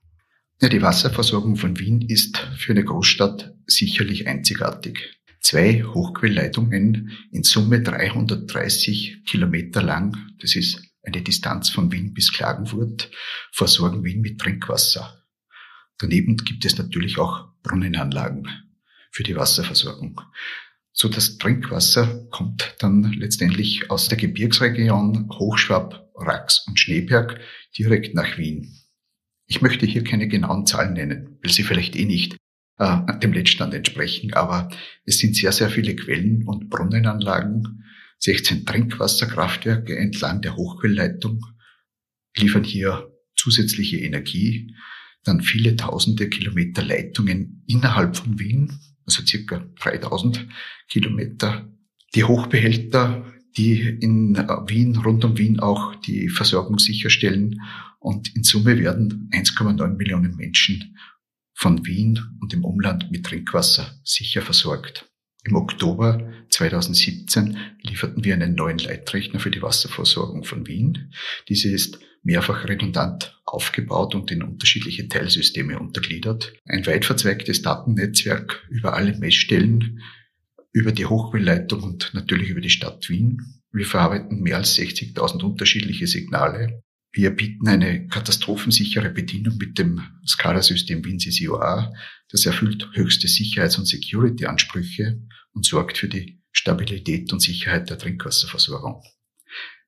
Ja, 0.59 0.69
die 0.69 0.81
Wasserversorgung 0.81 1.55
von 1.55 1.79
Wien 1.79 2.01
ist 2.01 2.37
für 2.57 2.71
eine 2.71 2.83
Großstadt 2.83 3.53
sicherlich 3.67 4.27
einzigartig. 4.27 5.21
Zwei 5.39 5.83
Hochquellleitungen 5.83 7.11
in 7.31 7.43
Summe 7.43 7.81
330 7.81 9.23
Kilometer 9.25 9.81
lang, 9.81 10.17
das 10.41 10.55
ist 10.55 10.81
eine 11.03 11.21
Distanz 11.21 11.69
von 11.69 11.91
Wien 11.91 12.13
bis 12.13 12.33
Klagenfurt, 12.33 13.09
versorgen 13.51 14.03
Wien 14.03 14.21
mit 14.21 14.41
Trinkwasser. 14.41 15.23
Daneben 15.99 16.37
gibt 16.37 16.65
es 16.65 16.77
natürlich 16.77 17.19
auch 17.19 17.53
Brunnenanlagen 17.63 18.47
für 19.11 19.23
die 19.23 19.35
Wasserversorgung. 19.35 20.19
So 20.91 21.07
das 21.07 21.37
Trinkwasser 21.37 22.25
kommt 22.31 22.75
dann 22.79 23.03
letztendlich 23.13 23.89
aus 23.89 24.07
der 24.09 24.17
Gebirgsregion 24.17 25.29
Hochschwab, 25.31 26.08
Rax 26.21 26.65
und 26.67 26.79
Schneeberg 26.79 27.39
direkt 27.77 28.15
nach 28.15 28.37
Wien. 28.37 28.75
Ich 29.47 29.61
möchte 29.61 29.85
hier 29.85 30.03
keine 30.03 30.27
genauen 30.27 30.65
Zahlen 30.65 30.93
nennen, 30.93 31.39
weil 31.41 31.51
sie 31.51 31.63
vielleicht 31.63 31.95
eh 31.95 32.05
nicht 32.05 32.37
äh, 32.77 32.97
dem 33.19 33.33
Letztstand 33.33 33.73
entsprechen, 33.73 34.33
aber 34.33 34.69
es 35.05 35.19
sind 35.19 35.35
sehr, 35.35 35.51
sehr 35.51 35.69
viele 35.69 35.95
Quellen 35.95 36.47
und 36.47 36.69
Brunnenanlagen, 36.69 37.83
16 38.19 38.65
Trinkwasserkraftwerke 38.65 39.97
entlang 39.97 40.41
der 40.41 40.55
Hochquellleitung 40.55 41.45
liefern 42.37 42.63
hier 42.63 43.11
zusätzliche 43.35 43.97
Energie 43.97 44.75
dann 45.23 45.41
viele 45.41 45.75
tausende 45.75 46.29
Kilometer 46.29 46.83
Leitungen 46.83 47.63
innerhalb 47.67 48.15
von 48.15 48.39
Wien, 48.39 48.79
also 49.05 49.23
circa 49.25 49.65
3000 49.79 50.47
Kilometer. 50.87 51.69
Die 52.15 52.23
Hochbehälter, 52.23 53.31
die 53.57 53.81
in 53.81 54.35
Wien, 54.67 54.97
rund 54.97 55.25
um 55.25 55.37
Wien 55.37 55.59
auch 55.59 55.95
die 55.95 56.29
Versorgung 56.29 56.79
sicherstellen. 56.79 57.61
Und 57.99 58.35
in 58.35 58.43
Summe 58.43 58.77
werden 58.77 59.29
1,9 59.33 59.95
Millionen 59.95 60.35
Menschen 60.35 60.95
von 61.53 61.85
Wien 61.85 62.19
und 62.39 62.53
dem 62.53 62.63
Umland 62.63 63.11
mit 63.11 63.25
Trinkwasser 63.25 63.99
sicher 64.03 64.41
versorgt. 64.41 65.09
Im 65.43 65.55
Oktober 65.55 66.31
2017 66.49 67.57
lieferten 67.81 68.23
wir 68.23 68.33
einen 68.33 68.55
neuen 68.55 68.77
Leitrechner 68.77 69.39
für 69.39 69.51
die 69.51 69.61
Wasserversorgung 69.61 70.43
von 70.43 70.67
Wien. 70.67 71.11
Diese 71.47 71.69
ist 71.69 71.99
mehrfach 72.23 72.65
redundant 72.67 73.39
aufgebaut 73.45 74.15
und 74.15 74.31
in 74.31 74.43
unterschiedliche 74.43 75.07
Teilsysteme 75.07 75.79
untergliedert. 75.79 76.53
Ein 76.65 76.85
weit 76.85 77.05
verzweigtes 77.05 77.61
Datennetzwerk 77.61 78.65
über 78.69 78.93
alle 78.93 79.17
Messstellen, 79.17 80.01
über 80.71 80.91
die 80.91 81.05
Hochquellleitung 81.05 81.83
und 81.83 82.11
natürlich 82.13 82.49
über 82.49 82.61
die 82.61 82.69
Stadt 82.69 83.09
Wien. 83.09 83.61
Wir 83.71 83.85
verarbeiten 83.85 84.41
mehr 84.41 84.57
als 84.57 84.77
60.000 84.77 85.43
unterschiedliche 85.43 86.07
Signale. 86.07 86.83
Wir 87.11 87.31
bieten 87.31 87.67
eine 87.67 88.07
katastrophensichere 88.07 89.09
Bedienung 89.09 89.57
mit 89.57 89.79
dem 89.79 90.01
SCADA-System 90.25 91.03
WinSys 91.03 91.41
Das 92.29 92.45
erfüllt 92.45 92.89
höchste 92.93 93.27
Sicherheits- 93.27 93.77
und 93.77 93.85
Security-Ansprüche 93.85 95.19
und 95.53 95.65
sorgt 95.65 95.97
für 95.97 96.07
die 96.07 96.39
Stabilität 96.51 97.31
und 97.33 97.41
Sicherheit 97.41 97.89
der 97.89 97.97
Trinkwasserversorgung. 97.97 99.03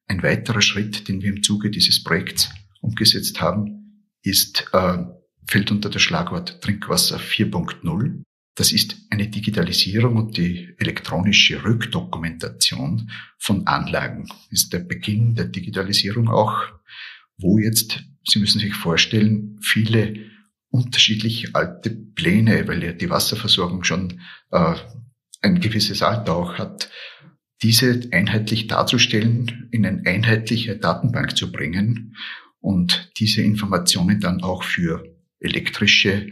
Ein 0.08 0.24
weiterer 0.24 0.62
Schritt, 0.62 1.08
den 1.08 1.22
wir 1.22 1.30
im 1.30 1.44
Zuge 1.44 1.70
dieses 1.70 2.04
Projekts 2.04 2.50
umgesetzt 2.82 3.40
haben, 3.40 4.08
ist, 4.24 4.68
äh, 4.74 4.98
fällt 5.48 5.72
unter 5.72 5.90
das 5.90 6.02
Schlagwort 6.02 6.62
Trinkwasser 6.62 7.18
4.0. 7.18 8.24
Das 8.62 8.72
ist 8.72 8.96
eine 9.10 9.28
Digitalisierung 9.28 10.18
und 10.18 10.38
die 10.38 10.76
elektronische 10.78 11.64
Rückdokumentation 11.64 13.10
von 13.40 13.66
Anlagen. 13.66 14.28
Das 14.28 14.52
ist 14.52 14.72
der 14.72 14.82
Beginn 14.82 15.34
der 15.34 15.46
Digitalisierung 15.46 16.30
auch, 16.30 16.68
wo 17.40 17.58
jetzt, 17.58 18.04
Sie 18.24 18.38
müssen 18.38 18.60
sich 18.60 18.76
vorstellen, 18.76 19.58
viele 19.64 20.14
unterschiedliche 20.70 21.56
alte 21.56 21.90
Pläne, 21.90 22.68
weil 22.68 22.84
ja 22.84 22.92
die 22.92 23.10
Wasserversorgung 23.10 23.84
schon 23.84 24.22
äh, 24.52 24.76
ein 25.42 25.60
gewisses 25.60 26.04
Alter 26.04 26.36
auch 26.36 26.60
hat, 26.60 26.92
diese 27.64 28.10
einheitlich 28.12 28.68
darzustellen, 28.68 29.70
in 29.72 29.88
eine 29.88 30.04
einheitliche 30.06 30.76
Datenbank 30.76 31.36
zu 31.36 31.52
bringen 31.52 32.16
und 32.60 33.12
diese 33.18 33.42
Informationen 33.42 34.20
dann 34.20 34.44
auch 34.44 34.62
für 34.62 35.04
elektrische 35.40 36.28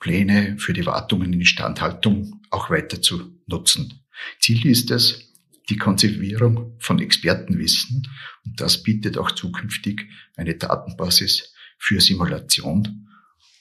Pläne, 0.00 0.56
für 0.58 0.72
die 0.72 0.86
Wartungen 0.86 1.32
in 1.32 1.40
Instandhaltung 1.40 2.40
auch 2.50 2.70
weiter 2.70 3.02
zu 3.02 3.38
nutzen. 3.46 4.04
Ziel 4.40 4.66
ist 4.66 4.90
es, 4.90 5.34
die 5.68 5.76
Konservierung 5.76 6.76
von 6.78 6.98
Expertenwissen 6.98 8.08
und 8.44 8.60
das 8.60 8.82
bietet 8.82 9.18
auch 9.18 9.32
zukünftig 9.32 10.06
eine 10.36 10.54
Datenbasis 10.54 11.52
für 11.78 12.00
Simulation, 12.00 13.08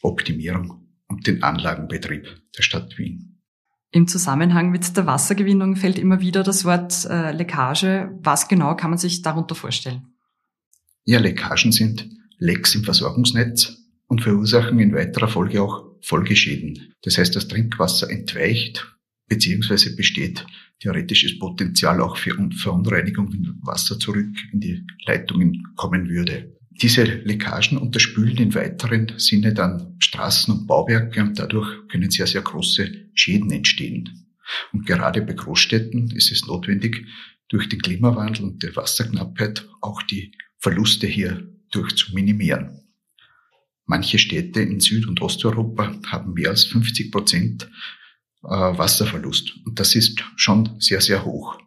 Optimierung 0.01 0.87
und 1.07 1.27
den 1.27 1.43
Anlagenbetrieb 1.43 2.27
der 2.57 2.63
Stadt 2.63 2.97
Wien. 2.97 3.37
Im 3.91 4.07
Zusammenhang 4.07 4.69
mit 4.69 4.95
der 4.97 5.05
Wassergewinnung 5.05 5.75
fällt 5.75 5.97
immer 5.97 6.19
wieder 6.19 6.43
das 6.43 6.65
Wort 6.65 7.05
äh, 7.05 7.31
Leckage. 7.31 8.11
Was 8.21 8.47
genau 8.47 8.75
kann 8.75 8.89
man 8.89 8.99
sich 8.99 9.21
darunter 9.21 9.55
vorstellen? 9.55 10.13
Ja, 11.05 11.19
Leckagen 11.19 11.71
sind 11.71 12.09
Lecks 12.37 12.75
im 12.75 12.83
Versorgungsnetz 12.83 13.77
und 14.07 14.21
verursachen 14.21 14.79
in 14.79 14.93
weiterer 14.93 15.29
Folge 15.29 15.61
auch 15.61 15.86
Folgeschäden. 16.01 16.93
Das 17.01 17.17
heißt, 17.17 17.35
das 17.35 17.47
Trinkwasser 17.47 18.09
entweicht 18.09 18.87
beziehungsweise 19.27 19.95
besteht 19.95 20.45
theoretisches 20.79 21.37
Potenzial 21.39 22.01
auch 22.01 22.17
für 22.17 22.35
Verunreinigung, 22.55 23.31
wenn 23.31 23.59
Wasser 23.61 23.99
zurück 23.99 24.35
in 24.53 24.59
die 24.59 24.83
Leitungen 25.05 25.67
kommen 25.75 26.07
würde. 26.09 26.55
Diese 26.81 27.03
Leckagen 27.03 27.77
unterspülen 27.77 28.37
in 28.37 28.53
weiteren 28.53 29.11
Sinne 29.17 29.53
dann 29.53 29.95
Straßen 29.99 30.53
und 30.53 30.67
Bauwerke 30.67 31.21
und 31.21 31.39
dadurch 31.39 31.87
können 31.87 32.11
sehr, 32.11 32.27
sehr 32.27 32.43
große 32.43 33.09
Schäden 33.15 33.51
entstehen. 33.51 34.27
Und 34.71 34.85
gerade 34.85 35.21
bei 35.23 35.33
Großstädten 35.33 36.11
ist 36.11 36.31
es 36.31 36.45
notwendig, 36.45 37.05
durch 37.49 37.69
den 37.69 37.81
Klimawandel 37.81 38.43
und 38.43 38.61
der 38.61 38.75
Wasserknappheit 38.75 39.67
auch 39.81 40.03
die 40.03 40.33
Verluste 40.59 41.07
hier 41.07 41.47
durch 41.71 41.95
zu 41.95 42.13
minimieren. 42.13 42.86
Manche 43.87 44.19
Städte 44.19 44.61
in 44.61 44.81
Süd- 44.81 45.07
und 45.07 45.21
Osteuropa 45.21 45.95
haben 46.07 46.33
mehr 46.33 46.49
als 46.49 46.65
50 46.65 47.11
Prozent 47.11 47.69
äh, 48.43 48.49
Wasserverlust. 48.49 49.53
Und 49.65 49.79
das 49.79 49.95
ist 49.95 50.23
schon 50.35 50.75
sehr, 50.79 51.01
sehr 51.01 51.25
hoch. 51.25 51.57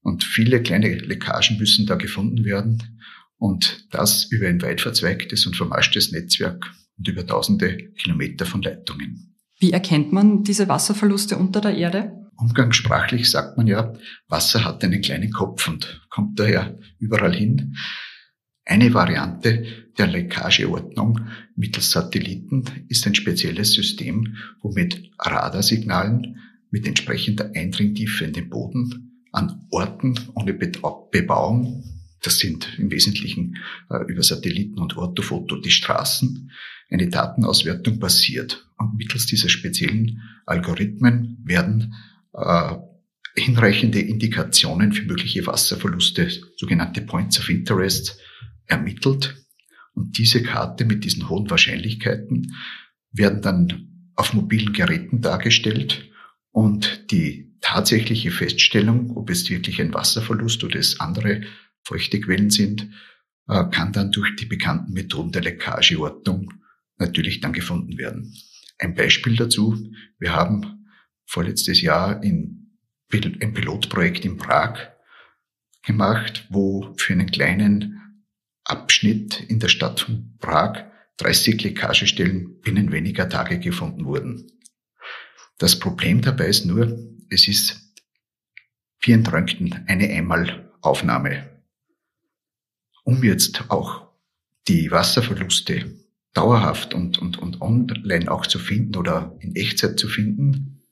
Und 0.00 0.24
viele 0.24 0.62
kleine 0.62 0.88
Leckagen 0.94 1.58
müssen 1.58 1.86
da 1.86 1.96
gefunden 1.96 2.44
werden. 2.44 2.98
Und 3.36 3.86
das 3.90 4.24
über 4.30 4.48
ein 4.48 4.62
weit 4.62 4.80
verzweigtes 4.80 5.46
und 5.46 5.54
vermaschtes 5.54 6.12
Netzwerk 6.12 6.66
und 6.96 7.08
über 7.08 7.26
tausende 7.26 7.90
Kilometer 7.92 8.46
von 8.46 8.62
Leitungen. 8.62 9.36
Wie 9.58 9.72
erkennt 9.72 10.12
man 10.12 10.42
diese 10.42 10.68
Wasserverluste 10.68 11.36
unter 11.36 11.60
der 11.60 11.76
Erde? 11.76 12.12
Umgangssprachlich 12.36 13.30
sagt 13.30 13.58
man 13.58 13.66
ja, 13.66 13.92
Wasser 14.28 14.64
hat 14.64 14.82
einen 14.82 15.02
kleinen 15.02 15.30
Kopf 15.30 15.68
und 15.68 16.00
kommt 16.08 16.40
daher 16.40 16.78
überall 16.98 17.34
hin. 17.34 17.76
Eine 18.64 18.92
Variante 18.94 19.64
der 19.98 20.06
Leckageordnung 20.06 21.20
mittels 21.56 21.90
Satelliten 21.90 22.64
ist 22.88 23.06
ein 23.06 23.14
spezielles 23.14 23.72
System, 23.72 24.36
womit 24.62 25.10
Radarsignalen 25.18 26.36
mit 26.70 26.86
entsprechender 26.86 27.50
Eindringtiefe 27.54 28.24
in 28.24 28.32
den 28.32 28.48
Boden 28.48 29.26
an 29.32 29.66
Orten 29.70 30.14
ohne 30.34 30.54
Bebauung, 30.54 31.84
das 32.22 32.38
sind 32.38 32.78
im 32.78 32.90
Wesentlichen 32.90 33.56
äh, 33.88 34.04
über 34.08 34.22
Satelliten 34.22 34.78
und 34.78 34.96
Orthofoto 34.96 35.56
die 35.56 35.70
Straßen, 35.70 36.50
eine 36.90 37.08
Datenauswertung 37.08 37.98
passiert. 37.98 38.68
Und 38.76 38.96
mittels 38.96 39.26
dieser 39.26 39.48
speziellen 39.48 40.20
Algorithmen 40.46 41.38
werden 41.44 41.94
äh, 42.34 42.76
hinreichende 43.36 44.00
Indikationen 44.00 44.92
für 44.92 45.04
mögliche 45.04 45.46
Wasserverluste, 45.46 46.28
sogenannte 46.56 47.00
Points 47.02 47.38
of 47.38 47.48
Interest, 47.48 48.18
ermittelt. 48.70 49.36
Und 49.92 50.18
diese 50.18 50.42
Karte 50.42 50.84
mit 50.84 51.04
diesen 51.04 51.28
hohen 51.28 51.50
Wahrscheinlichkeiten 51.50 52.54
werden 53.12 53.42
dann 53.42 54.10
auf 54.14 54.32
mobilen 54.32 54.72
Geräten 54.72 55.20
dargestellt 55.20 56.10
und 56.52 57.10
die 57.10 57.56
tatsächliche 57.60 58.30
Feststellung, 58.30 59.16
ob 59.16 59.30
es 59.30 59.48
wirklich 59.50 59.80
ein 59.80 59.94
Wasserverlust 59.94 60.64
oder 60.64 60.78
es 60.78 61.00
andere 61.00 61.42
feuchte 61.82 62.20
Quellen 62.20 62.50
sind, 62.50 62.88
äh, 63.48 63.64
kann 63.70 63.92
dann 63.92 64.12
durch 64.12 64.36
die 64.36 64.46
bekannten 64.46 64.92
Methoden 64.92 65.32
der 65.32 65.42
Leckageordnung 65.42 66.52
natürlich 66.98 67.40
dann 67.40 67.52
gefunden 67.52 67.98
werden. 67.98 68.34
Ein 68.78 68.94
Beispiel 68.94 69.36
dazu, 69.36 69.92
wir 70.18 70.32
haben 70.32 70.86
vorletztes 71.26 71.80
Jahr 71.80 72.22
in, 72.22 72.76
ein 73.12 73.54
Pilotprojekt 73.54 74.24
in 74.24 74.36
Prag 74.36 74.78
gemacht, 75.82 76.46
wo 76.50 76.94
für 76.96 77.12
einen 77.12 77.30
kleinen 77.30 77.99
Abschnitt 78.64 79.40
in 79.40 79.58
der 79.60 79.68
Stadt 79.68 80.00
von 80.00 80.36
Prag 80.38 80.90
30 81.18 81.62
Leckagestellen 81.62 82.60
binnen 82.60 82.92
weniger 82.92 83.28
Tage 83.28 83.58
gefunden 83.58 84.06
wurden. 84.06 84.50
Das 85.58 85.78
Problem 85.78 86.22
dabei 86.22 86.46
ist 86.46 86.64
nur, 86.64 86.98
es 87.28 87.46
ist 87.46 87.94
wie 89.00 89.14
ein 89.14 89.26
Röntgen 89.26 89.84
eine 89.86 90.08
Einmalaufnahme. 90.08 91.62
Um 93.04 93.22
jetzt 93.22 93.70
auch 93.70 94.08
die 94.68 94.90
Wasserverluste 94.90 95.94
dauerhaft 96.32 96.94
und, 96.94 97.18
und, 97.18 97.38
und 97.38 97.60
online 97.60 98.30
auch 98.30 98.46
zu 98.46 98.58
finden 98.58 98.96
oder 98.96 99.36
in 99.40 99.56
Echtzeit 99.56 99.98
zu 99.98 100.08
finden 100.08 100.82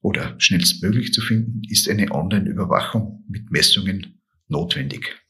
oder 0.00 0.34
schnellstmöglich 0.38 1.12
zu 1.12 1.20
finden, 1.20 1.62
ist 1.68 1.88
eine 1.88 2.10
Online-Überwachung 2.10 3.24
mit 3.28 3.50
Messungen 3.50 4.22
notwendig. 4.48 5.25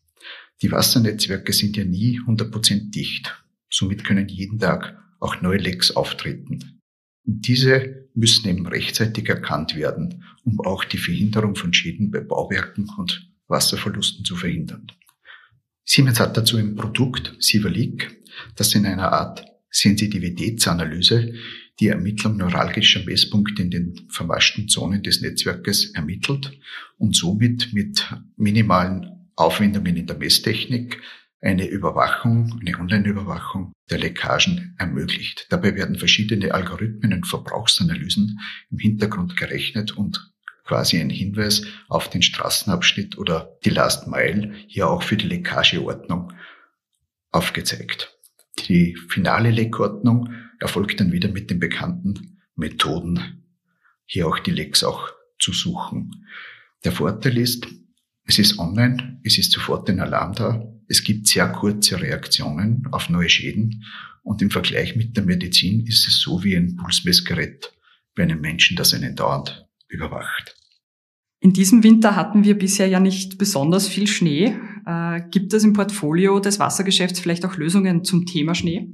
Die 0.62 0.72
Wassernetzwerke 0.72 1.52
sind 1.52 1.76
ja 1.76 1.84
nie 1.84 2.20
100% 2.20 2.90
dicht. 2.90 3.42
Somit 3.68 4.04
können 4.04 4.28
jeden 4.28 4.58
Tag 4.58 4.96
auch 5.20 5.42
neue 5.42 5.58
Lecks 5.58 5.90
auftreten. 5.90 6.80
Diese 7.24 8.08
müssen 8.14 8.48
eben 8.48 8.66
rechtzeitig 8.66 9.28
erkannt 9.28 9.76
werden, 9.76 10.24
um 10.44 10.60
auch 10.60 10.84
die 10.84 10.98
Verhinderung 10.98 11.56
von 11.56 11.74
Schäden 11.74 12.10
bei 12.10 12.20
Bauwerken 12.20 12.88
und 12.96 13.30
Wasserverlusten 13.48 14.24
zu 14.24 14.36
verhindern. 14.36 14.86
Siemens 15.84 16.18
hat 16.18 16.36
dazu 16.36 16.56
ein 16.56 16.74
Produkt, 16.74 17.34
Sivalik, 17.38 18.22
das 18.56 18.74
in 18.74 18.86
einer 18.86 19.12
Art 19.12 19.44
Sensitivitätsanalyse 19.70 21.34
die 21.78 21.88
Ermittlung 21.88 22.38
neuralgischer 22.38 23.04
Messpunkte 23.04 23.62
in 23.62 23.70
den 23.70 24.06
verwaschten 24.08 24.68
Zonen 24.68 25.02
des 25.02 25.20
Netzwerkes 25.20 25.92
ermittelt 25.92 26.58
und 26.96 27.14
somit 27.14 27.72
mit 27.72 28.08
minimalen 28.36 29.15
Aufwendungen 29.36 29.96
in 29.96 30.06
der 30.06 30.16
Messtechnik 30.16 31.00
eine 31.40 31.66
Überwachung, 31.66 32.58
eine 32.60 32.78
Online-Überwachung 32.78 33.72
der 33.90 33.98
Leckagen 33.98 34.74
ermöglicht. 34.78 35.46
Dabei 35.50 35.74
werden 35.74 35.96
verschiedene 35.96 36.52
Algorithmen 36.52 37.12
und 37.12 37.26
Verbrauchsanalysen 37.26 38.40
im 38.70 38.78
Hintergrund 38.78 39.36
gerechnet 39.36 39.96
und 39.96 40.32
quasi 40.64 40.98
ein 40.98 41.10
Hinweis 41.10 41.64
auf 41.88 42.10
den 42.10 42.22
Straßenabschnitt 42.22 43.18
oder 43.18 43.56
die 43.64 43.70
Last 43.70 44.08
Mile 44.08 44.54
hier 44.66 44.88
auch 44.88 45.02
für 45.02 45.16
die 45.16 45.28
Leckageordnung 45.28 46.32
aufgezeigt. 47.30 48.18
Die 48.68 48.96
finale 49.08 49.50
Leckordnung 49.50 50.32
erfolgt 50.58 50.98
dann 51.00 51.12
wieder 51.12 51.28
mit 51.28 51.50
den 51.50 51.60
bekannten 51.60 52.40
Methoden, 52.56 53.44
hier 54.06 54.26
auch 54.26 54.38
die 54.38 54.50
Lecks 54.50 54.82
auch 54.82 55.10
zu 55.38 55.52
suchen. 55.52 56.26
Der 56.84 56.92
Vorteil 56.92 57.36
ist, 57.36 57.66
es 58.26 58.38
ist 58.38 58.58
online, 58.58 59.20
es 59.22 59.38
ist 59.38 59.52
sofort 59.52 59.88
ein 59.88 60.00
Alarm 60.00 60.34
da, 60.34 60.62
es 60.88 61.02
gibt 61.02 61.26
sehr 61.26 61.48
kurze 61.48 62.00
Reaktionen 62.00 62.86
auf 62.90 63.08
neue 63.08 63.28
Schäden 63.28 63.84
und 64.22 64.42
im 64.42 64.50
Vergleich 64.50 64.96
mit 64.96 65.16
der 65.16 65.24
Medizin 65.24 65.86
ist 65.86 66.06
es 66.08 66.20
so 66.20 66.42
wie 66.42 66.56
ein 66.56 66.76
Pulsmessgerät 66.76 67.72
bei 68.14 68.24
einem 68.24 68.40
Menschen, 68.40 68.76
das 68.76 68.94
einen 68.94 69.14
dauernd 69.14 69.66
überwacht. 69.88 70.56
In 71.40 71.52
diesem 71.52 71.84
Winter 71.84 72.16
hatten 72.16 72.44
wir 72.44 72.58
bisher 72.58 72.88
ja 72.88 72.98
nicht 72.98 73.38
besonders 73.38 73.86
viel 73.86 74.06
Schnee. 74.06 74.56
Äh, 74.86 75.20
gibt 75.30 75.52
es 75.52 75.64
im 75.64 75.74
Portfolio 75.74 76.40
des 76.40 76.58
Wassergeschäfts 76.58 77.20
vielleicht 77.20 77.44
auch 77.44 77.56
Lösungen 77.56 78.04
zum 78.04 78.26
Thema 78.26 78.54
Schnee? 78.54 78.88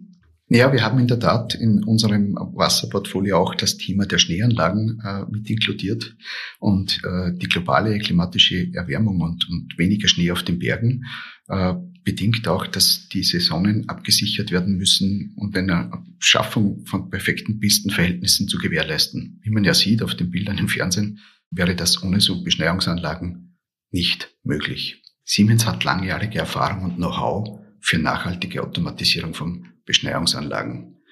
Ja, 0.54 0.70
wir 0.70 0.82
haben 0.82 0.98
in 0.98 1.06
der 1.06 1.18
Tat 1.18 1.54
in 1.54 1.82
unserem 1.82 2.34
Wasserportfolio 2.34 3.38
auch 3.38 3.54
das 3.54 3.78
Thema 3.78 4.04
der 4.04 4.18
Schneeanlagen 4.18 5.00
äh, 5.02 5.24
mit 5.30 5.48
inkludiert 5.48 6.14
und 6.58 7.00
äh, 7.04 7.32
die 7.32 7.48
globale 7.48 7.98
klimatische 7.98 8.70
Erwärmung 8.74 9.22
und, 9.22 9.48
und 9.48 9.78
weniger 9.78 10.08
Schnee 10.08 10.30
auf 10.30 10.42
den 10.42 10.58
Bergen 10.58 11.06
äh, 11.48 11.72
bedingt 12.04 12.46
auch, 12.48 12.66
dass 12.66 13.08
die 13.08 13.22
Saisonen 13.22 13.88
abgesichert 13.88 14.50
werden 14.50 14.76
müssen 14.76 15.32
und 15.36 15.56
eine 15.56 15.90
Schaffung 16.18 16.84
von 16.84 17.08
perfekten 17.08 17.58
Pistenverhältnissen 17.58 18.46
zu 18.46 18.58
gewährleisten. 18.58 19.40
Wie 19.42 19.50
man 19.50 19.64
ja 19.64 19.72
sieht 19.72 20.02
auf 20.02 20.14
den 20.16 20.30
Bildern 20.30 20.58
im 20.58 20.68
Fernsehen, 20.68 21.20
wäre 21.50 21.74
das 21.74 22.02
ohne 22.02 22.20
so 22.20 22.44
Beschneiungsanlagen 22.44 23.56
nicht 23.90 24.34
möglich. 24.44 25.00
Siemens 25.24 25.64
hat 25.64 25.84
langjährige 25.84 26.40
Erfahrung 26.40 26.84
und 26.84 26.96
Know-how 26.96 27.58
für 27.80 27.98
nachhaltige 27.98 28.62
Automatisierung 28.62 29.32
von 29.32 29.71
Beschneiungsanlagen. 29.92 31.02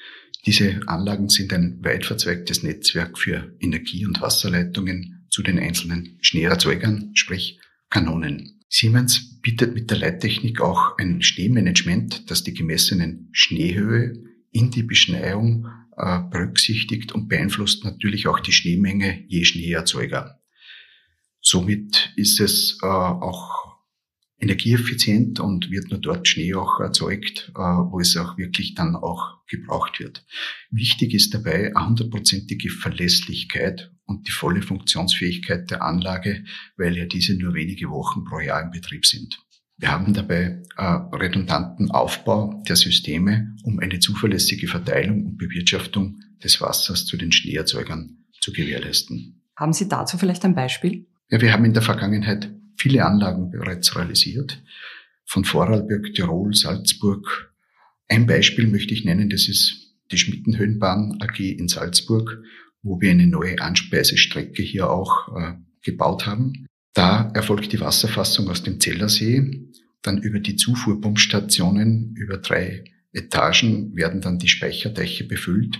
Diese 0.46 0.80
Anlagen 0.86 1.28
sind 1.28 1.52
ein 1.52 1.84
weit 1.84 2.06
verzweigtes 2.06 2.62
Netzwerk 2.62 3.18
für 3.18 3.54
Energie- 3.60 4.06
und 4.06 4.22
Wasserleitungen 4.22 5.26
zu 5.28 5.42
den 5.42 5.58
einzelnen 5.58 6.16
Schneeerzeugern, 6.22 7.10
sprich 7.12 7.60
Kanonen. 7.90 8.62
Siemens 8.70 9.38
bietet 9.42 9.74
mit 9.74 9.90
der 9.90 9.98
Leittechnik 9.98 10.62
auch 10.62 10.96
ein 10.96 11.20
Schneemanagement, 11.20 12.30
das 12.30 12.42
die 12.42 12.54
gemessenen 12.54 13.28
Schneehöhe 13.32 14.14
in 14.50 14.70
die 14.70 14.82
Beschneiung 14.82 15.66
äh, 15.98 16.20
berücksichtigt 16.30 17.12
und 17.12 17.28
beeinflusst 17.28 17.84
natürlich 17.84 18.28
auch 18.28 18.40
die 18.40 18.52
Schneemenge 18.52 19.24
je 19.28 19.44
Schneeerzeuger. 19.44 20.40
Somit 21.42 22.14
ist 22.16 22.40
es 22.40 22.78
äh, 22.82 22.86
auch 22.86 23.69
energieeffizient 24.40 25.38
und 25.38 25.70
wird 25.70 25.90
nur 25.90 26.00
dort 26.00 26.26
Schnee 26.26 26.54
auch 26.54 26.80
erzeugt, 26.80 27.52
äh, 27.54 27.60
wo 27.60 28.00
es 28.00 28.16
auch 28.16 28.38
wirklich 28.38 28.74
dann 28.74 28.96
auch 28.96 29.44
gebraucht 29.46 30.00
wird. 30.00 30.24
Wichtig 30.70 31.14
ist 31.14 31.34
dabei 31.34 31.74
eine 31.76 31.86
hundertprozentige 31.88 32.70
Verlässlichkeit 32.70 33.92
und 34.06 34.26
die 34.26 34.32
volle 34.32 34.62
Funktionsfähigkeit 34.62 35.70
der 35.70 35.82
Anlage, 35.82 36.44
weil 36.76 36.96
ja 36.96 37.04
diese 37.04 37.36
nur 37.36 37.54
wenige 37.54 37.90
Wochen 37.90 38.24
pro 38.24 38.40
Jahr 38.40 38.62
im 38.62 38.70
Betrieb 38.70 39.06
sind. 39.06 39.38
Wir 39.76 39.92
haben 39.92 40.12
dabei 40.12 40.62
äh, 40.76 40.82
redundanten 40.82 41.90
Aufbau 41.90 42.62
der 42.68 42.76
Systeme, 42.76 43.56
um 43.62 43.78
eine 43.78 43.98
zuverlässige 43.98 44.68
Verteilung 44.68 45.24
und 45.24 45.38
Bewirtschaftung 45.38 46.20
des 46.42 46.60
Wassers 46.60 47.06
zu 47.06 47.16
den 47.16 47.32
Schneeerzeugern 47.32 48.18
zu 48.40 48.52
gewährleisten. 48.52 49.42
Haben 49.56 49.72
Sie 49.72 49.88
dazu 49.88 50.18
vielleicht 50.18 50.44
ein 50.44 50.54
Beispiel? 50.54 51.06
Ja, 51.30 51.40
wir 51.40 51.52
haben 51.52 51.64
in 51.64 51.72
der 51.72 51.82
Vergangenheit 51.82 52.50
viele 52.80 53.04
Anlagen 53.04 53.50
bereits 53.50 53.94
realisiert. 53.96 54.62
Von 55.24 55.44
Vorarlberg, 55.44 56.14
Tirol, 56.14 56.54
Salzburg. 56.54 57.52
Ein 58.08 58.26
Beispiel 58.26 58.66
möchte 58.66 58.94
ich 58.94 59.04
nennen, 59.04 59.30
das 59.30 59.48
ist 59.48 59.94
die 60.10 60.18
Schmittenhöhenbahn 60.18 61.18
AG 61.20 61.38
in 61.38 61.68
Salzburg, 61.68 62.42
wo 62.82 63.00
wir 63.00 63.10
eine 63.10 63.26
neue 63.26 63.60
Anspeisestrecke 63.60 64.62
hier 64.62 64.90
auch 64.90 65.36
äh, 65.36 65.52
gebaut 65.82 66.26
haben. 66.26 66.66
Da 66.94 67.30
erfolgt 67.34 67.72
die 67.72 67.80
Wasserfassung 67.80 68.48
aus 68.48 68.62
dem 68.62 68.80
Zellersee. 68.80 69.68
Dann 70.02 70.18
über 70.18 70.40
die 70.40 70.56
Zufuhrpumpstationen 70.56 72.16
über 72.16 72.38
drei 72.38 72.84
Etagen 73.12 73.94
werden 73.94 74.20
dann 74.20 74.38
die 74.38 74.48
Speicherdächer 74.48 75.26
befüllt 75.26 75.78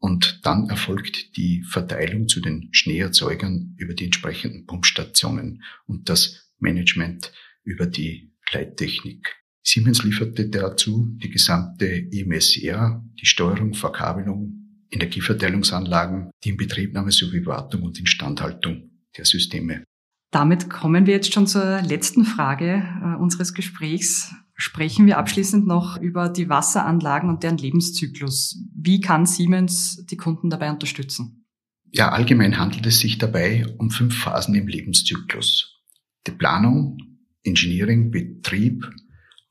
und 0.00 0.40
dann 0.44 0.68
erfolgt 0.68 1.36
die 1.36 1.62
Verteilung 1.62 2.26
zu 2.26 2.40
den 2.40 2.68
Schneeerzeugern 2.72 3.74
über 3.76 3.94
die 3.94 4.06
entsprechenden 4.06 4.66
Pumpstationen 4.66 5.62
und 5.86 6.08
das 6.08 6.50
Management 6.58 7.32
über 7.62 7.86
die 7.86 8.32
Leittechnik. 8.52 9.36
Siemens 9.62 10.02
lieferte 10.02 10.48
dazu 10.48 11.10
die 11.22 11.30
gesamte 11.30 11.86
EMSR, 12.10 13.04
die 13.20 13.26
Steuerung, 13.26 13.74
Verkabelung, 13.74 14.86
Energieverteilungsanlagen, 14.90 16.30
die 16.42 16.50
Inbetriebnahme 16.50 17.12
sowie 17.12 17.44
Wartung 17.46 17.82
und 17.82 18.00
Instandhaltung 18.00 18.90
der 19.16 19.26
Systeme. 19.26 19.84
Damit 20.32 20.70
kommen 20.70 21.06
wir 21.06 21.14
jetzt 21.14 21.32
schon 21.32 21.46
zur 21.46 21.82
letzten 21.82 22.24
Frage 22.24 22.82
äh, 23.02 23.20
unseres 23.20 23.52
Gesprächs. 23.52 24.32
Sprechen 24.60 25.06
wir 25.06 25.16
abschließend 25.16 25.66
noch 25.66 25.98
über 25.98 26.28
die 26.28 26.50
Wasseranlagen 26.50 27.30
und 27.30 27.42
deren 27.42 27.56
Lebenszyklus. 27.56 28.62
Wie 28.76 29.00
kann 29.00 29.24
Siemens 29.24 30.04
die 30.04 30.18
Kunden 30.18 30.50
dabei 30.50 30.70
unterstützen? 30.70 31.46
Ja, 31.92 32.10
allgemein 32.10 32.58
handelt 32.58 32.84
es 32.84 32.98
sich 32.98 33.16
dabei 33.16 33.64
um 33.78 33.90
fünf 33.90 34.14
Phasen 34.18 34.54
im 34.54 34.68
Lebenszyklus. 34.68 35.80
Die 36.26 36.32
Planung, 36.32 36.98
Engineering, 37.42 38.10
Betrieb, 38.10 38.86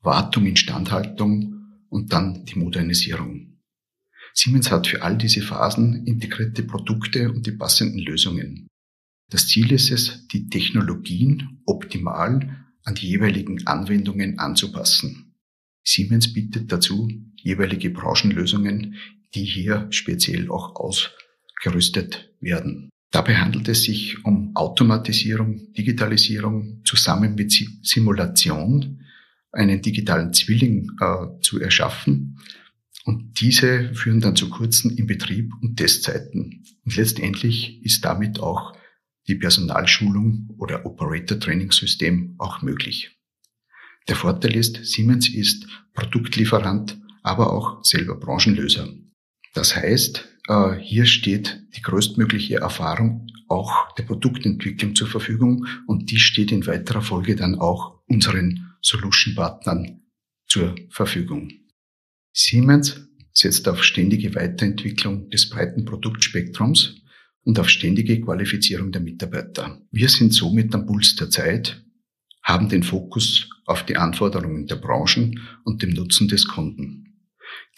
Wartung, 0.00 0.46
Instandhaltung 0.46 1.56
und 1.88 2.12
dann 2.12 2.44
die 2.44 2.60
Modernisierung. 2.60 3.58
Siemens 4.32 4.70
hat 4.70 4.86
für 4.86 5.02
all 5.02 5.18
diese 5.18 5.42
Phasen 5.42 6.06
integrierte 6.06 6.62
Produkte 6.62 7.32
und 7.32 7.48
die 7.48 7.52
passenden 7.52 7.98
Lösungen. 7.98 8.68
Das 9.28 9.48
Ziel 9.48 9.72
ist 9.72 9.90
es, 9.90 10.28
die 10.28 10.48
Technologien 10.48 11.62
optimal 11.66 12.59
an 12.84 12.94
die 12.94 13.08
jeweiligen 13.08 13.66
Anwendungen 13.66 14.38
anzupassen. 14.38 15.34
Siemens 15.82 16.32
bietet 16.32 16.70
dazu 16.70 17.08
jeweilige 17.36 17.90
Branchenlösungen, 17.90 18.96
die 19.34 19.44
hier 19.44 19.86
speziell 19.90 20.50
auch 20.50 20.76
ausgerüstet 20.76 22.30
werden. 22.40 22.90
Dabei 23.10 23.36
handelt 23.36 23.68
es 23.68 23.82
sich 23.82 24.24
um 24.24 24.54
Automatisierung, 24.54 25.72
Digitalisierung 25.72 26.82
zusammen 26.84 27.34
mit 27.34 27.52
Simulation, 27.82 29.04
einen 29.52 29.82
digitalen 29.82 30.32
Zwilling 30.32 30.92
äh, 31.00 31.40
zu 31.42 31.60
erschaffen. 31.60 32.38
Und 33.04 33.40
diese 33.40 33.92
führen 33.94 34.20
dann 34.20 34.36
zu 34.36 34.48
kurzen 34.48 34.96
Inbetrieb 34.96 35.50
und 35.60 35.76
Testzeiten. 35.76 36.62
Und 36.84 36.96
letztendlich 36.96 37.82
ist 37.84 38.04
damit 38.04 38.38
auch 38.38 38.76
die 39.28 39.36
Personalschulung 39.36 40.48
oder 40.58 40.86
Operator 40.86 41.38
Training 41.38 41.72
System 41.72 42.34
auch 42.38 42.62
möglich. 42.62 43.16
Der 44.08 44.16
Vorteil 44.16 44.56
ist, 44.56 44.84
Siemens 44.84 45.28
ist 45.28 45.66
Produktlieferant, 45.94 46.98
aber 47.22 47.52
auch 47.52 47.84
selber 47.84 48.16
Branchenlöser. 48.16 48.88
Das 49.54 49.76
heißt, 49.76 50.28
äh, 50.48 50.74
hier 50.76 51.06
steht 51.06 51.62
die 51.76 51.82
größtmögliche 51.82 52.56
Erfahrung 52.56 53.26
auch 53.48 53.92
der 53.94 54.04
Produktentwicklung 54.04 54.94
zur 54.94 55.08
Verfügung 55.08 55.66
und 55.86 56.10
die 56.10 56.18
steht 56.18 56.52
in 56.52 56.66
weiterer 56.66 57.02
Folge 57.02 57.34
dann 57.36 57.56
auch 57.56 58.00
unseren 58.06 58.74
Solution-Partnern 58.80 60.02
zur 60.46 60.74
Verfügung. 60.88 61.50
Siemens 62.32 63.08
setzt 63.32 63.68
auf 63.68 63.82
ständige 63.84 64.34
Weiterentwicklung 64.34 65.30
des 65.30 65.50
breiten 65.50 65.84
Produktspektrums 65.84 66.99
und 67.44 67.58
auf 67.58 67.68
ständige 67.68 68.20
Qualifizierung 68.20 68.92
der 68.92 69.00
Mitarbeiter. 69.00 69.80
Wir 69.90 70.08
sind 70.08 70.34
somit 70.34 70.74
am 70.74 70.86
Puls 70.86 71.16
der 71.16 71.30
Zeit, 71.30 71.82
haben 72.42 72.68
den 72.68 72.82
Fokus 72.82 73.48
auf 73.66 73.84
die 73.84 73.96
Anforderungen 73.96 74.66
der 74.66 74.76
Branchen 74.76 75.40
und 75.64 75.82
dem 75.82 75.90
Nutzen 75.90 76.28
des 76.28 76.46
Kunden. 76.46 77.18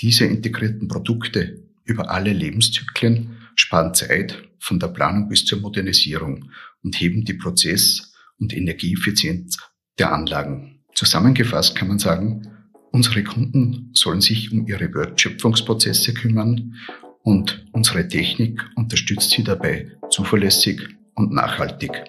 Diese 0.00 0.24
integrierten 0.24 0.88
Produkte 0.88 1.68
über 1.84 2.10
alle 2.10 2.32
Lebenszyklen 2.32 3.36
sparen 3.54 3.94
Zeit 3.94 4.48
von 4.58 4.78
der 4.78 4.88
Planung 4.88 5.28
bis 5.28 5.44
zur 5.44 5.60
Modernisierung 5.60 6.50
und 6.82 7.00
heben 7.00 7.24
die 7.24 7.34
Prozess- 7.34 8.14
und 8.38 8.54
Energieeffizienz 8.54 9.58
der 9.98 10.12
Anlagen. 10.12 10.84
Zusammengefasst 10.94 11.74
kann 11.74 11.88
man 11.88 11.98
sagen, 11.98 12.48
unsere 12.90 13.24
Kunden 13.24 13.90
sollen 13.94 14.20
sich 14.20 14.52
um 14.52 14.66
ihre 14.66 14.92
Wertschöpfungsprozesse 14.94 16.14
kümmern 16.14 16.74
und 17.22 17.66
unsere 17.72 18.06
Technik 18.08 18.62
unterstützt 18.76 19.30
sie 19.30 19.44
dabei 19.44 19.90
zuverlässig 20.10 20.80
und 21.14 21.32
nachhaltig. 21.32 22.04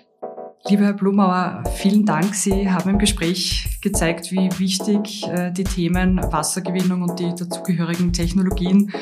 Lieber 0.65 0.85
Herr 0.85 0.93
Blumauer, 0.93 1.63
vielen 1.75 2.05
Dank. 2.05 2.33
Sie 2.33 2.71
haben 2.71 2.91
im 2.91 2.97
Gespräch 2.97 3.67
gezeigt, 3.81 4.31
wie 4.31 4.49
wichtig 4.59 5.27
äh, 5.27 5.51
die 5.51 5.65
Themen 5.65 6.21
Wassergewinnung 6.31 7.01
und 7.01 7.19
die 7.19 7.35
dazugehörigen 7.35 8.13
Technologien 8.13 8.93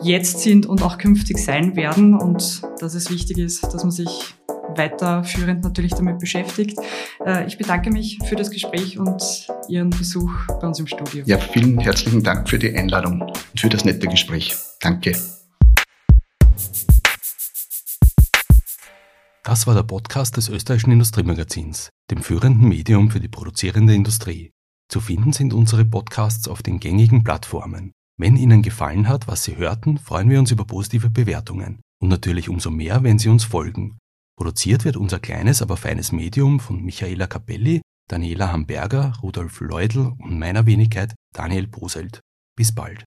jetzt 0.00 0.40
sind 0.40 0.66
und 0.66 0.80
auch 0.82 0.96
künftig 0.96 1.38
sein 1.38 1.74
werden 1.74 2.14
und 2.14 2.62
dass 2.78 2.94
es 2.94 3.10
wichtig 3.10 3.38
ist, 3.38 3.64
dass 3.64 3.82
man 3.82 3.90
sich 3.90 4.36
weiterführend 4.76 5.64
natürlich 5.64 5.92
damit 5.92 6.20
beschäftigt. 6.20 6.78
Äh, 7.26 7.46
ich 7.46 7.58
bedanke 7.58 7.90
mich 7.90 8.20
für 8.24 8.36
das 8.36 8.50
Gespräch 8.52 8.96
und 8.96 9.48
Ihren 9.68 9.90
Besuch 9.90 10.30
bei 10.60 10.68
uns 10.68 10.78
im 10.78 10.86
Studio. 10.86 11.24
Ja, 11.26 11.38
vielen 11.38 11.80
herzlichen 11.80 12.22
Dank 12.22 12.48
für 12.48 12.60
die 12.60 12.74
Einladung 12.76 13.22
und 13.22 13.60
für 13.60 13.68
das 13.68 13.84
nette 13.84 14.06
Gespräch. 14.06 14.54
Danke. 14.80 15.16
Das 19.48 19.66
war 19.66 19.74
der 19.74 19.82
Podcast 19.82 20.36
des 20.36 20.50
österreichischen 20.50 20.92
Industriemagazins, 20.92 21.88
dem 22.10 22.20
führenden 22.20 22.68
Medium 22.68 23.10
für 23.10 23.18
die 23.18 23.28
produzierende 23.28 23.94
Industrie. 23.94 24.50
Zu 24.92 25.00
finden 25.00 25.32
sind 25.32 25.54
unsere 25.54 25.86
Podcasts 25.86 26.48
auf 26.48 26.62
den 26.62 26.80
gängigen 26.80 27.24
Plattformen. 27.24 27.92
Wenn 28.18 28.36
Ihnen 28.36 28.60
gefallen 28.60 29.08
hat, 29.08 29.26
was 29.26 29.44
Sie 29.44 29.56
hörten, 29.56 29.96
freuen 29.96 30.28
wir 30.28 30.38
uns 30.38 30.50
über 30.50 30.66
positive 30.66 31.08
Bewertungen. 31.08 31.80
Und 31.98 32.10
natürlich 32.10 32.50
umso 32.50 32.70
mehr, 32.70 33.02
wenn 33.04 33.18
Sie 33.18 33.30
uns 33.30 33.44
folgen. 33.44 33.96
Produziert 34.36 34.84
wird 34.84 34.98
unser 34.98 35.18
kleines, 35.18 35.62
aber 35.62 35.78
feines 35.78 36.12
Medium 36.12 36.60
von 36.60 36.82
Michaela 36.82 37.26
Capelli, 37.26 37.80
Daniela 38.06 38.52
Hamberger, 38.52 39.14
Rudolf 39.22 39.60
Leudl 39.60 40.12
und 40.18 40.38
meiner 40.38 40.66
Wenigkeit 40.66 41.14
Daniel 41.34 41.68
Boselt. 41.68 42.20
Bis 42.54 42.74
bald. 42.74 43.02